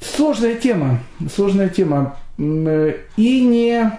[0.00, 1.00] Сложная тема,
[1.34, 2.16] сложная тема.
[2.38, 3.90] Э, и не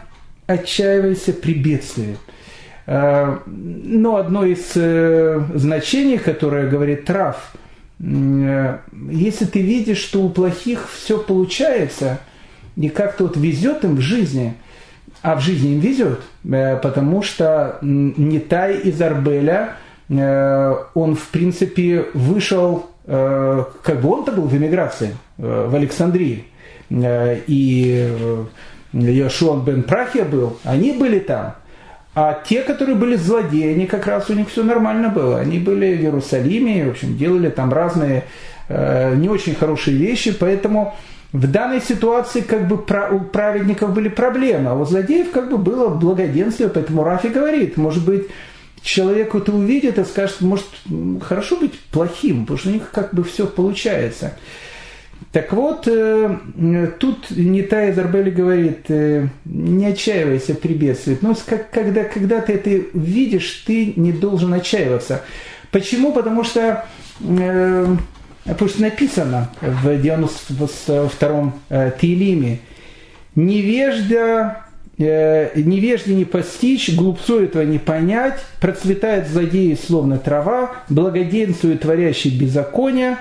[0.48, 2.18] отчаивайся при бедствии.
[2.88, 7.54] Э, но одно из значений, которое говорит Трав,
[8.00, 12.20] если ты видишь, что у плохих все получается,
[12.76, 14.56] и как-то вот везет им в жизни,
[15.22, 19.76] а в жизни им везет, потому что Нитай из Арбеля,
[20.13, 26.45] он, в принципе, вышел, э, как бы он-то был в эмиграции, в Александрии,
[26.89, 28.10] и
[28.91, 31.56] Яшуан бен Прахия был, они были там.
[32.13, 35.39] А те, которые были злодеи, они как раз у них все нормально было.
[35.39, 38.26] Они были в Иерусалиме, в общем, делали там разные
[38.67, 40.93] не очень хорошие вещи, поэтому
[41.32, 45.88] в данной ситуации как бы у праведников были проблемы, а у злодеев как бы было
[45.88, 48.28] благоденствие, поэтому Рафи говорит, может быть,
[48.82, 50.65] человек это увидит и скажет, может,
[51.22, 54.38] хорошо быть плохим, потому что у них как бы все получается.
[55.32, 56.38] Так вот, э,
[57.00, 61.17] тут Нитай Зарбели говорит, э, не отчаивайся при бедствии.
[61.22, 61.36] Но
[61.70, 65.22] когда, когда ты это видишь, ты не должен отчаиваться.
[65.72, 66.12] Почему?
[66.12, 66.86] Потому что
[67.22, 67.96] э,
[68.44, 72.60] Потому что написано в 92-м э, Тейлиме,
[73.36, 74.65] невежда,
[75.02, 83.18] невежде не постичь, глупцу этого не понять, процветает злодеи словно трава, благоденствует творящий беззаконие,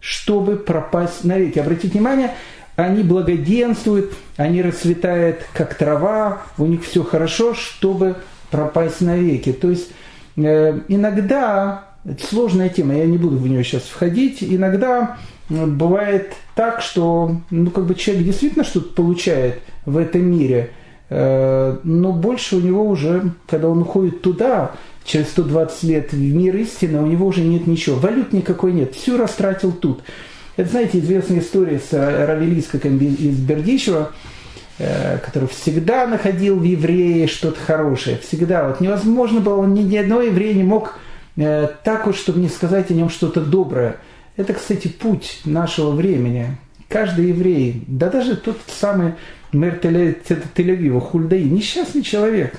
[0.00, 1.58] чтобы пропасть навеки.
[1.58, 2.32] Обратите внимание,
[2.76, 8.16] они благоденствуют, они расцветают как трава, у них все хорошо, чтобы
[8.50, 9.52] пропасть навеки.
[9.52, 9.90] То есть
[10.36, 14.42] э, иногда это сложная тема, я не буду в нее сейчас входить.
[14.42, 20.79] Иногда бывает так, что ну, как бы человек действительно что-то получает в этом мире, э,
[21.10, 24.72] но больше у него уже, когда он уходит туда,
[25.04, 27.96] через 120 лет в мир истины, у него уже нет ничего.
[27.96, 30.02] Валют никакой нет, все растратил тут.
[30.56, 34.12] Это, знаете, известная история с Равелийском из Бердичева,
[34.78, 38.18] э, который всегда находил в евреи что-то хорошее.
[38.18, 38.68] Всегда.
[38.68, 40.94] Вот невозможно было, ни, ни одного еврея не мог
[41.36, 43.96] Э, так вот, чтобы не сказать о нем что-то доброе.
[44.36, 46.58] Это, кстати, путь нашего времени.
[46.88, 49.14] Каждый еврей, да даже тот самый
[49.52, 52.58] мэр Тель-Авива, Хульдаи, несчастный человек.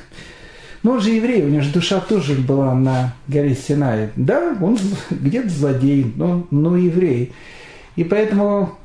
[0.84, 4.10] Но он же еврей, у него же душа тоже была на горе Синай.
[4.16, 4.78] Да, он
[5.10, 7.34] где-то злодей, но, но еврей.
[7.96, 8.78] И поэтому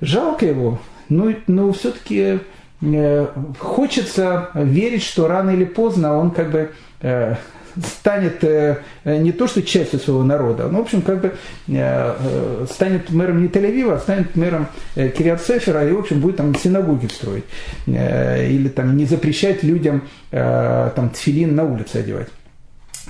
[0.00, 2.38] жалко его, но, но все-таки
[2.80, 3.26] э,
[3.58, 6.70] хочется верить, что рано или поздно он как бы
[7.02, 7.34] э,
[7.76, 11.32] станет э, не то что частью своего народа, но, в общем, как бы э,
[11.68, 17.06] э, станет мэром не Тель-Авива, а станет мэром Кириат и, в общем, будет там синагоги
[17.06, 17.44] строить.
[17.86, 22.28] Или там не запрещать людям там тфилин на улице одевать.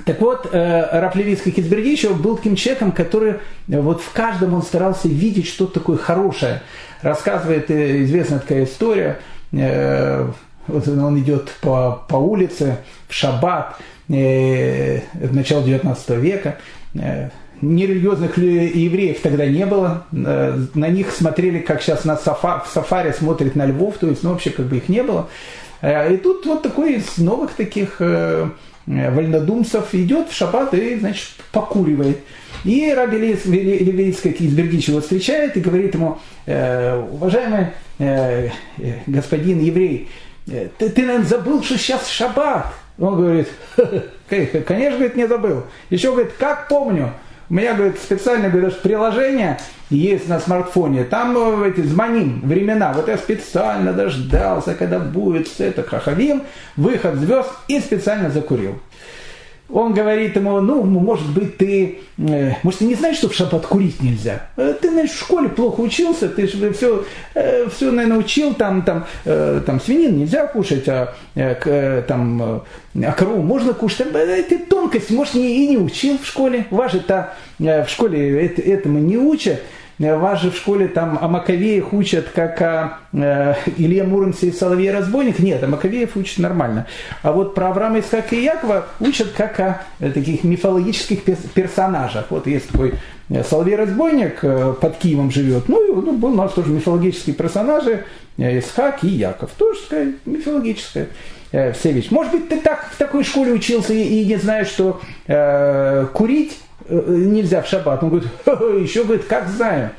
[0.05, 3.35] Так вот, Раф Левицкий Кицбергичев был таким человеком, который
[3.67, 6.63] вот в каждом он старался видеть что-то такое хорошее.
[7.03, 9.19] Рассказывает известная такая история,
[9.51, 13.77] вот он идет по, по улице в шаббат,
[14.11, 16.59] э, начала 19 века.
[16.95, 20.07] Э, нерелигиозных евреев тогда не было.
[20.13, 24.23] Э, на них смотрели, как сейчас на сафа, в сафари смотрят на львов, то есть
[24.23, 25.29] ну, вообще как бы их не было.
[25.83, 28.03] И тут вот такой из новых таких
[28.87, 32.19] вольнодумцев идет в шаббат и, значит, покуривает.
[32.65, 37.69] И Раби Левицкий из Бердичева встречает и говорит ему, уважаемый
[39.07, 40.11] господин еврей,
[40.45, 42.75] ты, ты, наверное, забыл, что сейчас шаббат.
[43.01, 43.49] Он говорит,
[44.29, 45.65] конечно, говорит, не забыл.
[45.89, 47.13] Еще говорит, как помню.
[47.49, 49.59] У меня, говорит, специально, говорит, приложение
[49.89, 51.03] есть на смартфоне.
[51.05, 52.93] Там э, эти звоним времена.
[52.93, 56.45] Вот я специально дождался, когда будет это хахавим,
[56.77, 58.79] выход звезд и специально закурил
[59.73, 63.67] он говорит ему, ну, может быть, ты, э, может, ты не знаешь, что в шаббат
[63.67, 64.49] курить нельзя?
[64.57, 67.05] Э, ты, знаешь, в школе плохо учился, ты же все,
[67.35, 72.63] э, все, наверное, учил, там, там, там свинин нельзя кушать, а там,
[72.95, 74.13] а корову можно кушать.
[74.13, 76.67] Ты тонкость, может, и не учил в школе.
[76.71, 79.61] Вас же-то в школе этому не учат.
[80.01, 84.53] Э, вас же в школе там о Маковеях учат, как о э, Илье Муромце и
[84.53, 85.39] Соловье Разбойник.
[85.39, 86.87] Нет, о Маковеев учат нормально.
[87.23, 92.27] А вот про Авраама Исхака и Якова учат как о э, таких мифологических персонажах.
[92.31, 92.95] Вот есть такой
[93.29, 95.69] э, Соловей Разбойник под Киевом живет.
[95.69, 98.05] Ну, ну, был у нас тоже мифологические персонажи,
[98.39, 99.51] Исхак и Яков.
[99.59, 101.09] Тоже такая мифологическая
[101.51, 102.11] вся вещь.
[102.11, 106.57] Может быть, ты так в такой школе учился и, и не знаешь, что э, курить
[106.63, 108.03] Э, нельзя в шаббат.
[108.03, 108.29] Он говорит,
[108.83, 109.91] еще говорит, как знаю.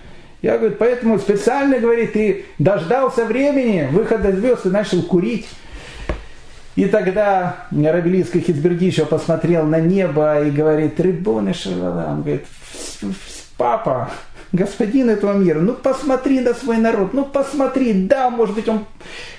[0.42, 5.48] Я говорю, поэтому специально, говорит, ты дождался времени, выхода звезд и начал курить.
[6.76, 12.46] И тогда Рабелийский Хизбердичев посмотрел на небо и говорит, Рыбон Шалалам, говорит,
[13.58, 14.10] папа,
[14.52, 18.86] господин этого мира, ну посмотри на свой народ, ну посмотри, да, может быть он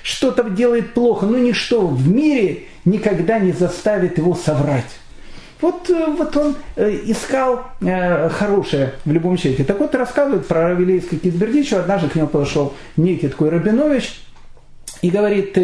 [0.03, 4.99] что-то делает плохо, но ничто в мире никогда не заставит его соврать.
[5.63, 9.65] Вот, э, вот он э, искал э, хорошее в любом случае.
[9.65, 11.79] Так вот рассказывает про Равилейского Кизбердичева.
[11.79, 14.25] Однажды к нему подошел некий такой Рабинович
[15.01, 15.57] и говорит,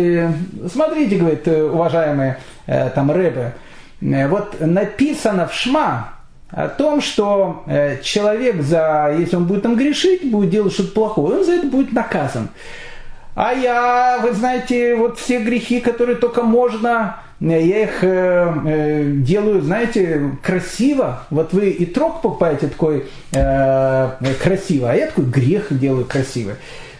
[0.71, 3.53] смотрите, говорит, уважаемые там рэбы,
[4.01, 6.13] вот написано в Шма
[6.49, 7.63] о том, что
[8.01, 11.93] человек за, если он будет там грешить, будет делать что-то плохое, он за это будет
[11.93, 12.49] наказан.
[13.41, 19.61] А я, вы знаете, вот все грехи, которые только можно, я их э, э, делаю,
[19.61, 21.23] знаете, красиво.
[21.29, 24.09] Вот вы и трог покупаете такой э,
[24.43, 26.55] красиво, а я такой грех делаю красиво.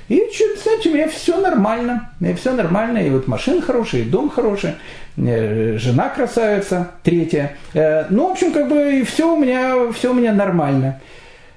[0.07, 2.09] И что-то, знаете, у меня все нормально.
[2.21, 2.99] У меня все нормально.
[2.99, 4.75] И вот машина хорошая, и дом хороший,
[5.17, 7.57] э, жена красавица, третья.
[7.73, 11.01] Э, ну, в общем, как бы все у меня, все у меня нормально.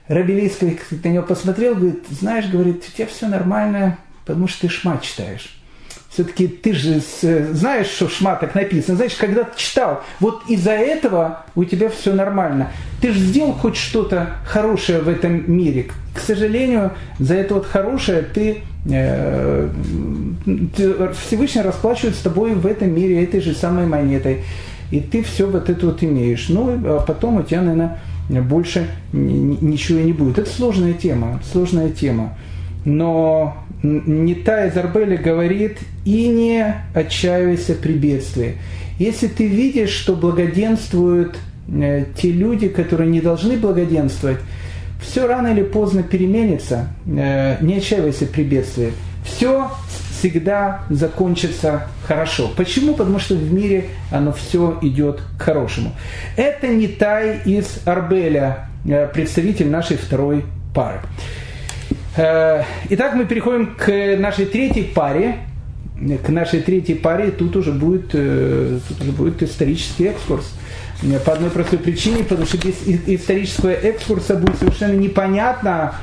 [0.09, 4.99] Рабелийский на него посмотрел, говорит, знаешь, говорит, у тебя все нормально, потому что ты шма
[5.03, 5.57] читаешь.
[6.12, 7.01] Все-таки ты же
[7.53, 8.97] знаешь, что шма так написано.
[8.97, 12.70] Знаешь, когда ты читал, вот из-за этого у тебя все нормально.
[13.01, 15.87] Ты же сделал хоть что-то хорошее в этом мире.
[16.14, 18.59] К сожалению, за это вот хорошее ты,
[18.91, 19.70] э,
[20.77, 24.45] ты Всевышний расплачивает с тобой в этом мире этой же самой монетой.
[24.91, 26.51] И ты все вот это вот имеешь.
[26.51, 27.99] Ну, а потом у тебя, наверное,
[28.29, 30.39] больше ничего не будет.
[30.39, 32.37] Это сложная тема, сложная тема.
[32.85, 38.57] Но Нита из Арбеля говорит, и не отчаивайся при бедствии.
[38.99, 41.37] Если ты видишь, что благоденствуют
[41.68, 44.39] э, те люди, которые не должны благоденствовать,
[45.01, 46.89] все рано или поздно переменится.
[47.07, 48.93] Э, не отчаивайся при бедствии.
[49.24, 49.70] Все
[50.22, 52.51] всегда закончится хорошо.
[52.57, 52.95] Почему?
[52.95, 55.93] Потому что в мире оно все идет к хорошему.
[56.37, 61.01] Это не Тай из Арбеля, э, представитель нашей второй пары.
[62.15, 65.39] Э, итак, мы переходим к нашей третьей паре.
[66.25, 70.53] К нашей третьей паре тут уже будет, э, тут уже будет исторический экскурс.
[71.25, 75.95] По одной простой причине, потому что без исторического экскурса будет совершенно непонятно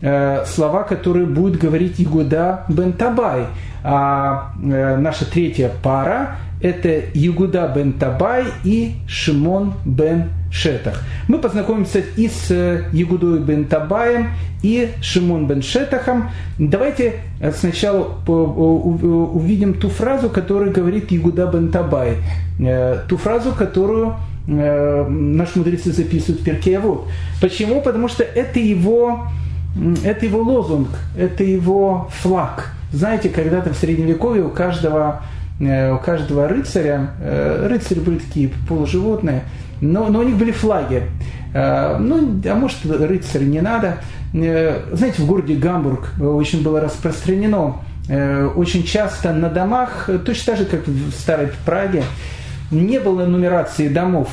[0.00, 3.46] э, слова, которые будет говорить Игуда бен Табай.
[3.84, 11.02] А наша третья пара– это Игуда бен Табай и Шимон бен Шетах.
[11.28, 12.50] Мы познакомимся и с
[12.92, 14.30] Ягудой бен Табаем,
[14.62, 16.30] и Шимон бен Шетахом.
[16.58, 17.16] Давайте
[17.54, 22.16] сначала увидим ту фразу, которую говорит Ягуда бен Табай.
[22.60, 24.16] Э, ту фразу, которую
[24.48, 27.06] э, наши мудрецы записывают в Перкеевод.
[27.40, 27.80] Почему?
[27.82, 29.26] Потому что это его,
[30.02, 32.72] это его лозунг, это его флаг.
[32.90, 39.42] Знаете, когда-то в Средневековье у каждого э, у каждого рыцаря, рыцари были такие полуживотные,
[39.80, 41.04] но, но у них были флаги.
[41.54, 43.98] Э, ну, а может, рыцарь не надо.
[44.34, 47.76] Э, знаете, в городе Гамбург очень было распространено,
[48.08, 52.02] э, очень часто на домах, точно так же, как в старой Праге,
[52.70, 54.28] не было нумерации домов.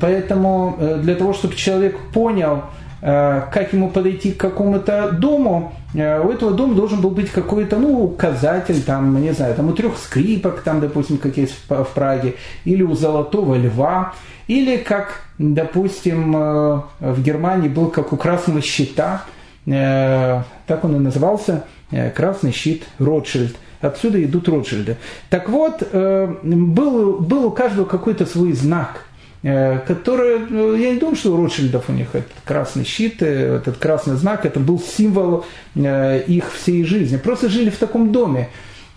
[0.00, 2.64] Поэтому для того, чтобы человек понял,
[3.00, 8.82] как ему подойти к какому-то дому, у этого дома должен был быть какой-то, ну, указатель,
[8.82, 12.34] там, не знаю, там у трех скрипок, там, допустим, как есть в Праге,
[12.64, 14.12] или у Золотого Льва,
[14.46, 19.24] или как, допустим, э, в Германии был как у красного щита,
[19.66, 23.56] э, так он и назывался, э, красный щит Ротшильд.
[23.80, 24.96] Отсюда идут Ротшильды.
[25.28, 29.04] Так вот, был, был у каждого какой-то свой знак,
[29.42, 34.16] который, ну, я не думаю, что у Ротшильдов у них этот красный щит, этот красный
[34.16, 37.16] знак, это был символ их всей жизни.
[37.16, 38.48] Просто жили в таком доме.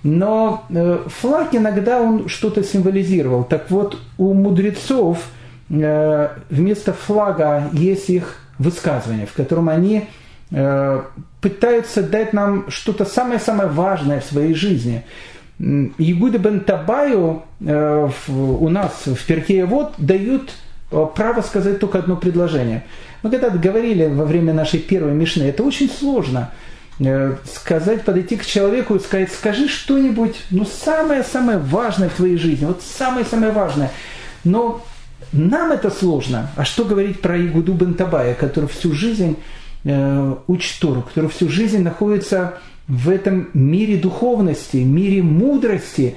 [0.01, 0.65] Но
[1.07, 3.43] флаг иногда он что-то символизировал.
[3.43, 5.19] Так вот, у мудрецов–
[5.69, 10.07] Э, вместо флага есть их высказывание, в котором они
[10.51, 11.01] э,
[11.41, 15.05] пытаются дать нам что-то самое-самое важное в своей жизни.
[15.59, 20.51] Ягуда бен Табаю э, у нас в Перкее вот дают
[20.89, 22.85] право сказать только одно предложение.
[23.21, 26.51] Мы когда-то говорили во время нашей первой мишны, это очень сложно
[27.45, 32.81] сказать, подойти к человеку и сказать, скажи что-нибудь, ну самое-самое важное в твоей жизни, вот
[32.81, 33.91] самое-самое важное.
[34.43, 34.83] Но
[35.31, 36.49] нам это сложно.
[36.55, 39.37] А что говорить про Игуду Бентабая, который всю жизнь
[39.85, 42.57] э, учит Тору, который всю жизнь находится
[42.89, 46.15] в этом мире духовности, мире мудрости.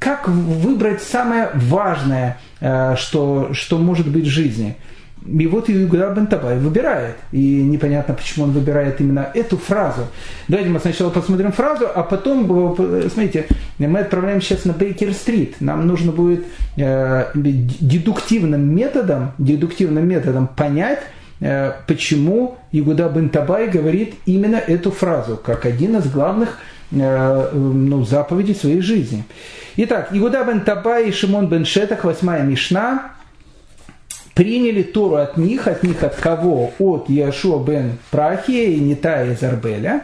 [0.00, 4.76] Как выбрать самое важное, э, что, что может быть в жизни–
[5.26, 7.16] и вот Иуда бен Табай выбирает.
[7.32, 10.02] И непонятно, почему он выбирает именно эту фразу.
[10.48, 13.46] Давайте мы сначала посмотрим фразу, а потом, э, смотрите,
[13.78, 15.56] мы отправляемся сейчас на Бейкер-стрит.
[15.60, 16.44] Нам нужно будет
[16.76, 21.00] э, дедуктивным методом, дедуктивным методом понять,
[21.86, 26.58] почему Игуда бен Табай говорит именно эту фразу, как один из главных
[26.92, 29.24] э, ну, заповедей своей жизни.
[29.76, 33.12] Итак, Игуда бен Табай и Шимон бен Шетах, восьмая Мишна,
[34.34, 36.72] приняли Тору от них, от них от кого?
[36.78, 40.02] От Яшуа бен Прахия и Нитая из Арбеля.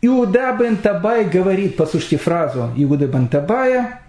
[0.00, 4.00] Иуда бен Табай говорит, послушайте фразу Иуда бен Табая,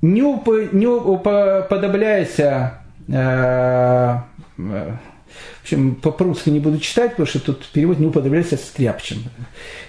[0.00, 4.16] не, уп, не уподобляйся, э,
[5.72, 9.18] общем, по-русски не буду читать, потому что тут перевод не уподобляйся стряпчем.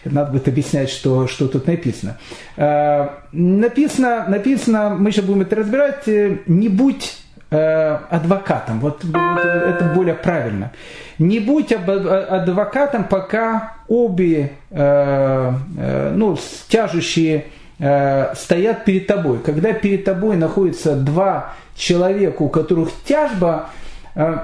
[0.06, 2.18] Надо будет объяснять, что, что тут написано.
[2.58, 4.26] Э, написано.
[4.28, 7.18] Написано, мы сейчас будем это разбирать, э, не будь
[7.50, 8.80] э, адвокатом.
[8.80, 10.72] Вот, вот это более правильно.
[11.18, 17.46] Не будь адвокатом, пока обе ну, тяжущие
[17.78, 19.40] стоят перед тобой.
[19.46, 23.70] Когда перед тобой находятся два человека, у которых тяжба,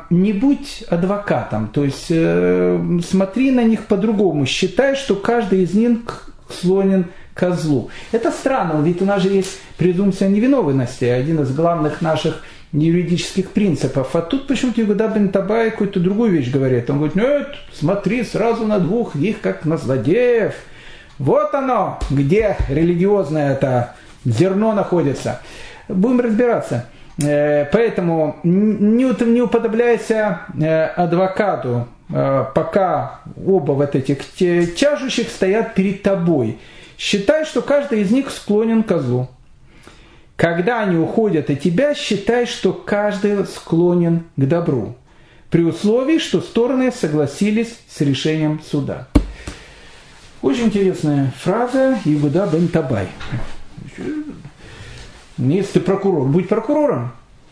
[0.10, 1.68] не будь адвокатом.
[1.68, 4.46] То есть э, смотри на них по-другому.
[4.46, 7.90] Считай, что каждый из них склонен козлу.
[8.12, 14.16] Это странно, ведь у нас же есть презумпция невиновности, один из главных наших юридических принципов.
[14.16, 16.90] А тут почему-то Игуда бен Табай какую-то другую вещь говорит.
[16.90, 20.54] Он говорит, нет, смотри сразу на двух их, как на злодеев.
[21.20, 23.96] Вот оно, где религиозное это
[24.26, 25.42] зерно находится.
[25.88, 26.86] Будем разбираться.
[27.20, 36.60] Э, поэтому не уподобляйся э, адвокату, э, пока оба вот этих тяжущих стоят перед тобой.
[36.98, 39.30] Считай, что каждый из них склонен к козлу.
[40.36, 44.96] Когда они уходят от тебя, считай, что каждый склонен к добру,
[45.50, 49.08] при условии, что стороны согласились с решением суда.
[50.44, 53.08] Очень интересная фраза Игуда бен Табай.
[55.38, 57.12] Если ты прокурор, будь прокурором.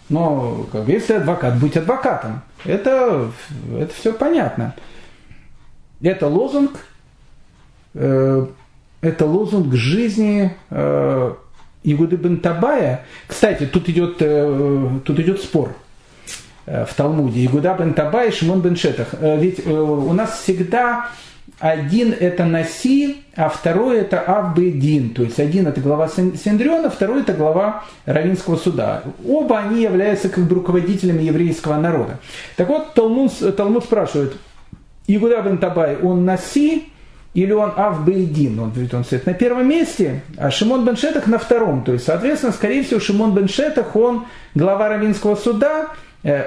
[0.09, 2.41] Но как, если адвокат, будь адвокатом.
[2.63, 3.31] Это,
[3.77, 4.75] это все понятно.
[6.01, 6.85] Это лозунг,
[7.93, 8.45] э,
[9.01, 11.33] это лозунг жизни э,
[11.85, 15.75] Игуды бен Табая, кстати, тут идет, э, тут идет спор
[16.65, 17.45] э, в Талмуде.
[17.45, 19.09] Игуда бен Табай и Шимон бен Шетах.
[19.13, 21.09] Э, ведь у нас всегда
[21.59, 25.13] один это Наси, а второй это Авбедин.
[25.13, 29.03] То есть один это глава Синдриона, второй это глава Равинского суда.
[29.27, 32.19] Оба они являются как бы руководителями еврейского народа.
[32.57, 34.33] Так вот, Талмуд, Талмуд спрашивает,
[35.07, 36.89] Игуда бен Табай, он Наси
[37.33, 41.37] или он Авбейдин, он говорит, он стоит на первом месте, а Шимон бен Шетах на
[41.37, 41.83] втором.
[41.83, 44.25] То есть, соответственно, скорее всего, Шимон бен Шетах, он
[44.55, 45.89] глава Равинского суда,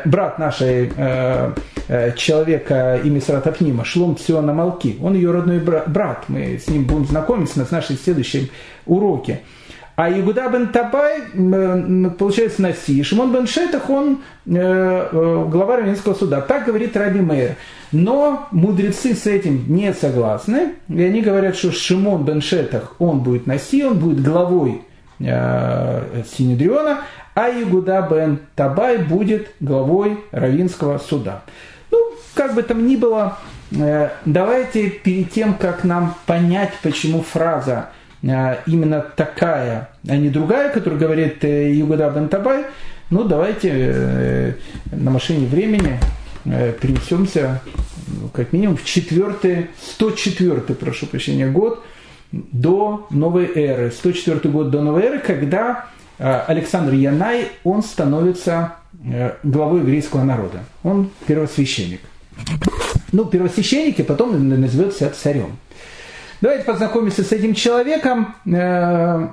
[0.05, 1.53] брат нашей э,
[1.89, 4.97] э, человека имя Сратопнима, Шлом Циона Малки.
[5.01, 6.25] Он ее родной брат.
[6.29, 8.49] Мы с ним будем знакомиться на нашей следующем
[8.87, 9.41] уроке.
[9.99, 11.23] А Игуда бен Табай,
[12.19, 13.03] получается, Наси.
[13.03, 16.41] Шимон бен Шетах, он э, э, глава Равенского суда.
[16.41, 17.57] Так говорит Раби Мейер.
[17.91, 20.75] Но мудрецы с этим не согласны.
[20.89, 24.83] И они говорят, что Шимон бен Шетах, он будет Наси, он будет главой
[25.19, 27.01] э, Синедриона,
[27.39, 31.43] а Игуда бен Табай будет главой Равинского суда.
[31.89, 31.97] Ну,
[32.35, 33.39] как бы там ни было,
[33.71, 37.91] э, давайте перед тем, как нам понять, почему фраза
[38.29, 42.65] а, именно такая, а не другая, которую говорит э, Югада Бентабай,
[43.09, 44.53] ну давайте э,
[44.91, 46.01] на машине времени
[46.45, 47.63] э, перенесемся
[48.21, 51.85] ну, как минимум в четвертый, 104 прошу прощения, год
[52.33, 53.93] до новой эры.
[53.93, 55.87] 104 год до новой эры, когда
[56.19, 58.75] Александр Янай, он становится
[59.43, 60.65] главой еврейского народа.
[60.83, 62.01] Он первосвященник.
[63.13, 65.59] Ну, первосвященник, и потом назовется царем.
[66.41, 69.29] Давайте познакомимся с этим человеком, э,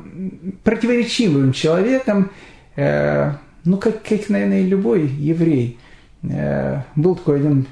[0.63, 2.31] противоречивым человеком,
[2.75, 3.31] э,
[3.63, 5.77] ну, как, как, наверное, любой еврей.
[6.23, 7.67] Э, был такой один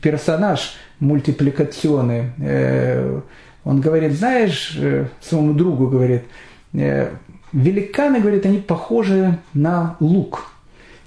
[0.00, 2.32] персонаж мультипликационный.
[2.38, 3.20] Э,
[3.64, 6.24] он говорит, знаешь, э, своему другу говорит,
[6.72, 7.10] э,
[7.54, 10.50] великаны, говорит, они похожи на лук.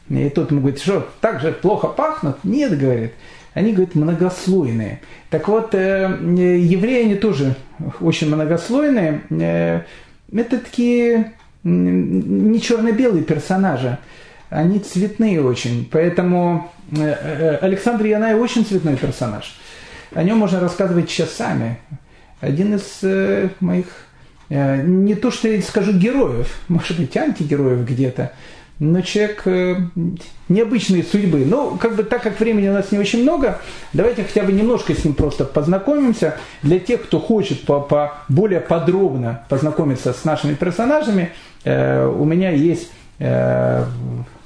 [0.10, 2.38] И тот ему говорит, что, так же плохо пахнут?
[2.43, 3.12] Нет, говорит,
[3.54, 5.02] они, говорят, многослойные.
[5.30, 7.56] Так вот, э, евреи, они тоже
[8.00, 9.22] очень многослойные.
[9.30, 9.82] Э,
[10.32, 11.34] это такие
[11.64, 13.98] не черно-белые персонажи,
[14.50, 15.88] они цветные очень.
[15.91, 19.60] Поэтому э, Александр Янай очень цветной персонаж.
[20.14, 21.80] О нем можно рассказывать часами.
[22.39, 23.02] Один из
[23.60, 24.07] моих,
[24.50, 28.32] не то что я скажу героев, может быть антигероев где-то,
[28.80, 29.76] но человек э,
[30.50, 31.45] необычной судьбы.
[31.45, 33.60] Ну, как бы так как времени у нас не очень много,
[33.93, 36.36] давайте хотя бы немножко с ним просто познакомимся.
[36.62, 41.32] Для тех, кто хочет по, по более подробно познакомиться с нашими персонажами,
[41.64, 43.84] э, у меня есть э,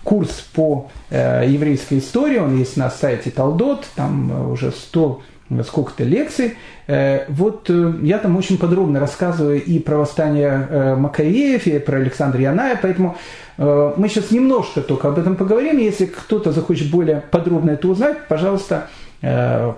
[0.04, 5.22] курс по э, еврейской истории, он есть на сайте Талдот, там уже 100
[5.64, 6.58] сколько-то лекций.
[6.88, 11.98] Э, вот э, я там очень подробно рассказываю и про восстание э, Макаеев, и про
[11.98, 13.18] Александра Яная, поэтому
[13.58, 15.78] мы сейчас немножко только об этом поговорим.
[15.78, 18.88] Если кто-то захочет более подробно это узнать, пожалуйста,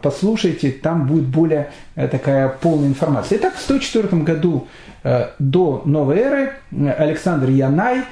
[0.02, 3.40] послушайте, там будет более такая полная информация.
[3.40, 4.68] Итак, в 104 году
[5.38, 6.54] до новой эры
[6.98, 8.04] Александр Янай,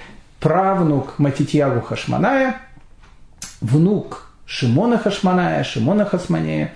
[0.41, 2.57] правнук Матитьягу Хашманая,
[3.62, 6.74] внук Шимона Хашманая, Шимона Хасманея,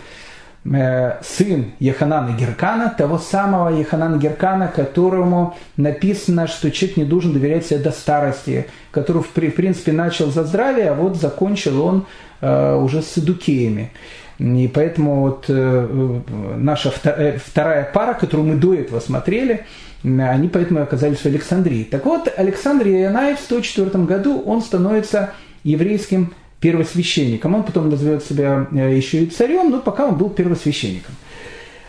[0.65, 7.79] сын Еханана Геркана, того самого Еханана Геркана, которому написано, что человек не должен доверять себе
[7.79, 12.07] до старости, который, в принципе, начал за здравие, а вот закончил он
[12.41, 13.91] э, уже с идукеями.
[14.39, 16.21] И поэтому вот э,
[16.57, 19.65] наша вторая пара, которую мы до этого смотрели,
[20.03, 21.83] они поэтому оказались в Александрии.
[21.83, 25.31] Так вот, Александр Янаев в 104 году, он становится
[25.63, 26.33] еврейским
[26.65, 27.53] первосвященником.
[27.53, 31.13] Он потом назовет себя э, еще и царем, но пока он был первосвященником.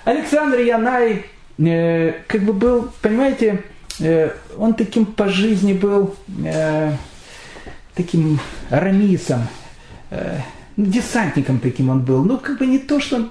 [0.05, 1.25] Александр Янай
[1.57, 3.63] э, как бы был, понимаете,
[4.01, 6.15] э, он таким по жизни был
[7.95, 9.49] таким рамисом,
[10.11, 10.41] э,
[10.77, 12.23] десантником таким он был.
[12.23, 13.31] Ну, как бы не то, что.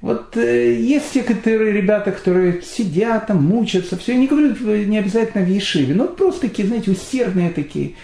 [0.00, 4.54] Вот э, есть некоторые ребята, которые сидят там, мучаются, все, я не говорю
[4.86, 7.94] не обязательно в Ешиве, но просто такие, знаете, усердные такие,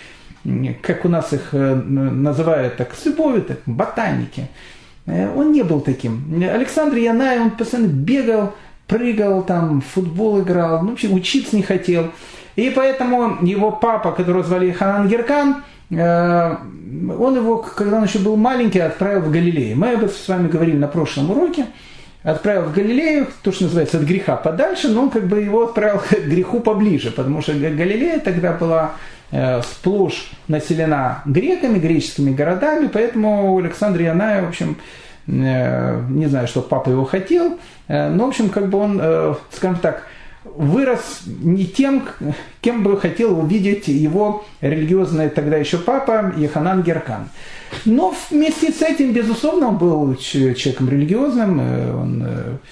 [0.82, 4.48] как у нас их э, называют так, с любовью, так, ботаники.
[5.06, 6.42] Э, он не был таким.
[6.42, 8.54] Александр Янай, он постоянно бегал,
[8.86, 12.10] прыгал, там, в футбол играл, ну, вообще учиться не хотел.
[12.56, 16.56] И поэтому его папа, которого звали Ханан Геркан, э,
[17.18, 19.76] он его, когда он еще был маленький, отправил в Галилею.
[19.76, 21.66] Мы об этом с вами говорили на прошлом уроке.
[22.22, 25.98] Отправил в Галилею, то, что называется, от греха подальше, но он как бы его отправил
[26.08, 28.92] к греху поближе, потому что Галилея тогда была
[29.62, 34.76] сплошь населена греками, греческими городами, поэтому Александр Яная, в общем,
[35.26, 37.58] э, не знаю, что папа его хотел,
[37.88, 40.06] э, но, в общем, как бы он, скажем так,
[40.44, 42.04] вырос не тем,
[42.60, 47.28] кем бы хотел увидеть его религиозный тогда еще папа Еханан Геркан.
[47.86, 51.60] Но вместе с этим, безусловно, он был человеком религиозным,
[51.98, 52.66] он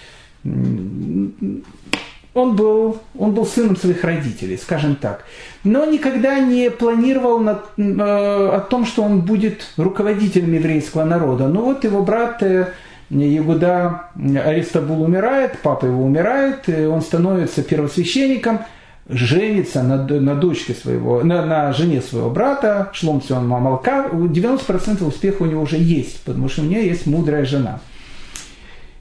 [2.34, 5.24] он был, он был сыном своих родителей, скажем так.
[5.64, 11.48] Но никогда не планировал на, э, о том, что он будет руководителем еврейского народа.
[11.48, 12.68] Ну вот его брат э,
[13.10, 18.60] Ягуда Аристабул умирает, папа его умирает, он становится первосвященником,
[19.06, 24.08] женится на, на дочке своего, на, на жене своего брата, Шлом Цион Мамалка.
[24.10, 27.80] 90% успеха у него уже есть, потому что у нее есть мудрая жена–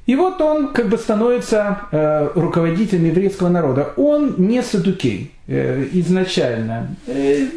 [0.07, 3.93] и вот он как бы становится э, руководителем еврейского народа.
[3.97, 6.95] Он не садукей э, изначально.
[7.05, 7.47] Э,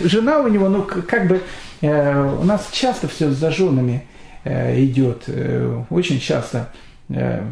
[0.00, 1.40] жена у него, ну как бы,
[1.80, 4.04] э, у нас часто все с зажженными
[4.44, 6.70] э, идет, э, очень часто.
[7.08, 7.42] Э,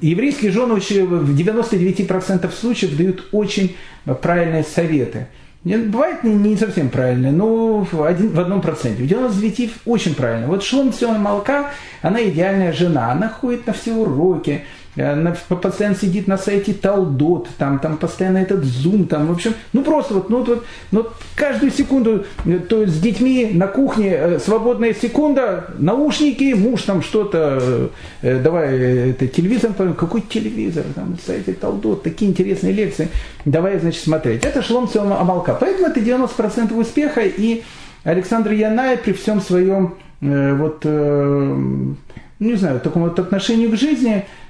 [0.00, 3.76] еврейские жены в 99% случаев дают очень
[4.22, 5.28] правильные советы.
[5.62, 9.02] Бывает не, не совсем правильно, но в, один, в одном проценте.
[9.02, 10.46] В 99 очень правильно.
[10.46, 13.12] Вот Шлом Цион Малка, она идеальная жена.
[13.12, 14.64] Она ходит на все уроки,
[14.96, 20.14] постоянно сидит на сайте Талдот, там, там постоянно этот зум, там, в общем, ну просто
[20.14, 24.92] вот, ну вот, ну, каждую секунду, э, то есть с детьми на кухне э, свободная
[24.94, 27.90] секунда, наушники, муж там что-то,
[28.22, 33.08] э, давай, это телевизор, какой телевизор, там, на сайте Талдот, такие интересные лекции,
[33.44, 34.44] давай, значит, смотреть.
[34.44, 37.62] Это шлом Амалка, поэтому это 90% успеха, и
[38.02, 44.24] Александр Янай при всем своем, вот, не знаю, таком вот отношении к жизни,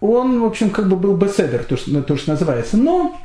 [0.00, 2.76] он, в общем, как бы был беседер, то, что, то, что называется.
[2.76, 3.18] Но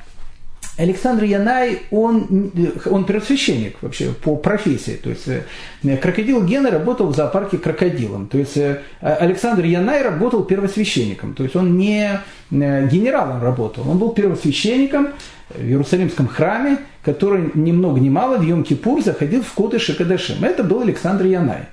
[0.80, 2.52] Александр Янай, он,
[2.86, 5.00] он первосвященник вообще по профессии.
[5.02, 8.28] То есть э, крокодил Гена работал в зоопарке крокодилом.
[8.28, 11.34] То есть э, Александр Янай работал первосвященником.
[11.34, 15.10] То есть он не генералом работал, он был первосвященником
[15.50, 20.44] в Иерусалимском храме, который ни много ни мало в Йом-Кипур заходил в Кодыш и Кадашим.
[20.44, 21.68] Это был Александр Янай.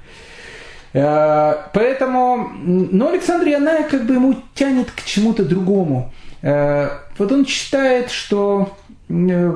[0.97, 6.11] Э, поэтому, но Александр Яная как бы ему тянет к чему-то другому.
[6.41, 6.89] Э,
[7.19, 8.75] вот он считает, что
[9.11, 9.55] э,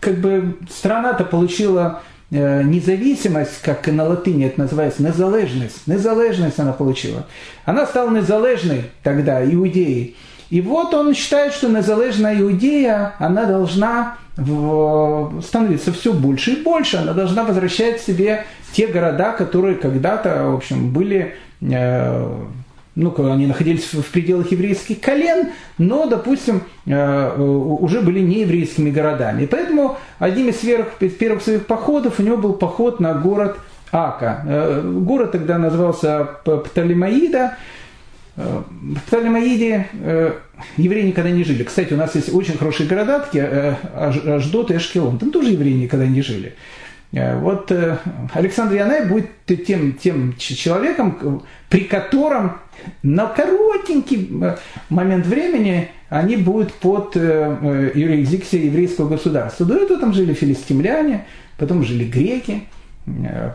[0.00, 5.88] как бы страна-то получила независимость, как на латыни это называется, незалежность.
[5.88, 7.26] Незалежность она получила.
[7.64, 10.16] Она стала незалежной тогда, иудеей.
[10.50, 16.96] И вот он считает, что незалежная иудея, она должна становиться все больше и больше.
[16.96, 22.34] Она должна возвращать себе те города, которые когда-то, в общем, были э,
[22.96, 25.48] ну, они находились в пределах еврейских колен,
[25.78, 29.46] но, допустим, э, уже были не еврейскими городами.
[29.46, 33.56] Поэтому одним из первых своих походов у него был поход на город
[33.92, 34.42] Ака.
[34.46, 37.56] Э, город тогда назывался Птолемаида,
[38.36, 40.32] в Птолемаиде э,
[40.76, 41.62] евреи никогда не жили.
[41.64, 43.74] Кстати, у нас есть очень хорошие города, такие э,
[44.34, 45.18] Аждот и Эшкелон.
[45.18, 46.54] Там тоже евреи никогда не жили.
[47.12, 47.72] Вот
[48.34, 49.26] Александр Янай будет
[49.66, 52.58] тем, тем человеком, при котором
[53.02, 54.30] на коротенький
[54.88, 59.66] момент времени они будут под юрисдикцией еврейского государства.
[59.66, 61.26] До этого там жили филистимляне,
[61.58, 62.62] потом жили греки,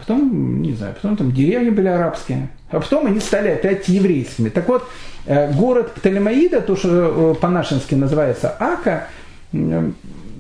[0.02, 4.50] потом, не знаю, потом там деревни были арабские, а потом они стали опять еврейскими.
[4.50, 4.88] Так вот,
[5.28, 9.08] город Птолемаида, то, что по-нашенски называется Ака,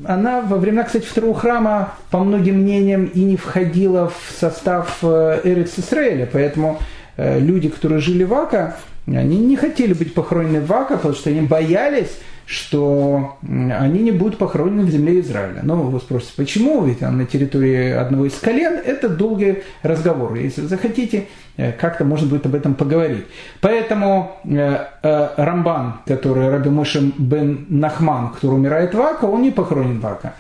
[0.07, 5.41] она во времена, кстати, второго храма, по многим мнениям, и не входила в состав э,
[5.43, 6.79] Эрец Исраэля, поэтому
[7.17, 11.29] э, люди, которые жили в Ака, они не хотели быть похоронены в Ака, потому что
[11.29, 12.11] они боялись,
[12.45, 15.61] что они не будут похоронены в земле Израиля.
[15.63, 16.83] Но вы спросите, почему?
[16.85, 18.79] Ведь он на территории одного из колен.
[18.85, 20.35] Это долгий разговор.
[20.35, 21.27] Если захотите,
[21.57, 23.25] э, как-то можно будет об этом поговорить.
[23.61, 29.49] Поэтому э, э, Рамбан, который Раби Мошем бен Нахман, который умирает в Ака, он не
[29.51, 30.35] похоронен в Ака.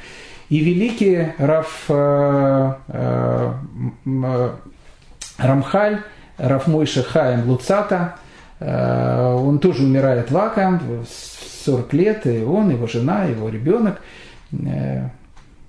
[0.49, 1.89] И великий Раф
[5.39, 6.01] Рамхаль,
[6.37, 8.15] Раф Мойша Луцата,
[8.59, 10.79] он тоже умирает в Ака,
[11.65, 14.01] 40 лет, и он, его жена, его ребенок,
[14.51, 15.09] э,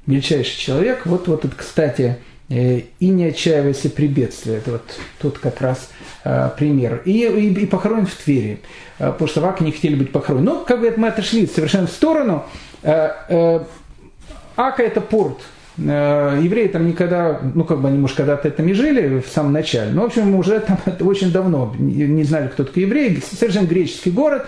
[0.06, 1.06] мельчайший человек.
[1.06, 2.18] Вот, вот это, кстати,
[2.48, 4.56] э, и не отчаивайся при бедствии.
[4.56, 4.82] Это вот
[5.18, 5.90] тут как раз
[6.24, 7.02] э, пример.
[7.04, 8.60] И, и, и похоронен в Твери,
[8.98, 10.52] потому что Вака не хотели быть похоронены.
[10.52, 12.44] Но как бы мы отошли совершенно в сторону.
[12.82, 15.38] Ака это порт,
[15.78, 19.90] евреи там никогда, ну как бы они, может, когда-то там и жили в самом начале,
[19.92, 24.46] но, в общем, уже там очень давно не знали, кто такой еврей, совершенно греческий город,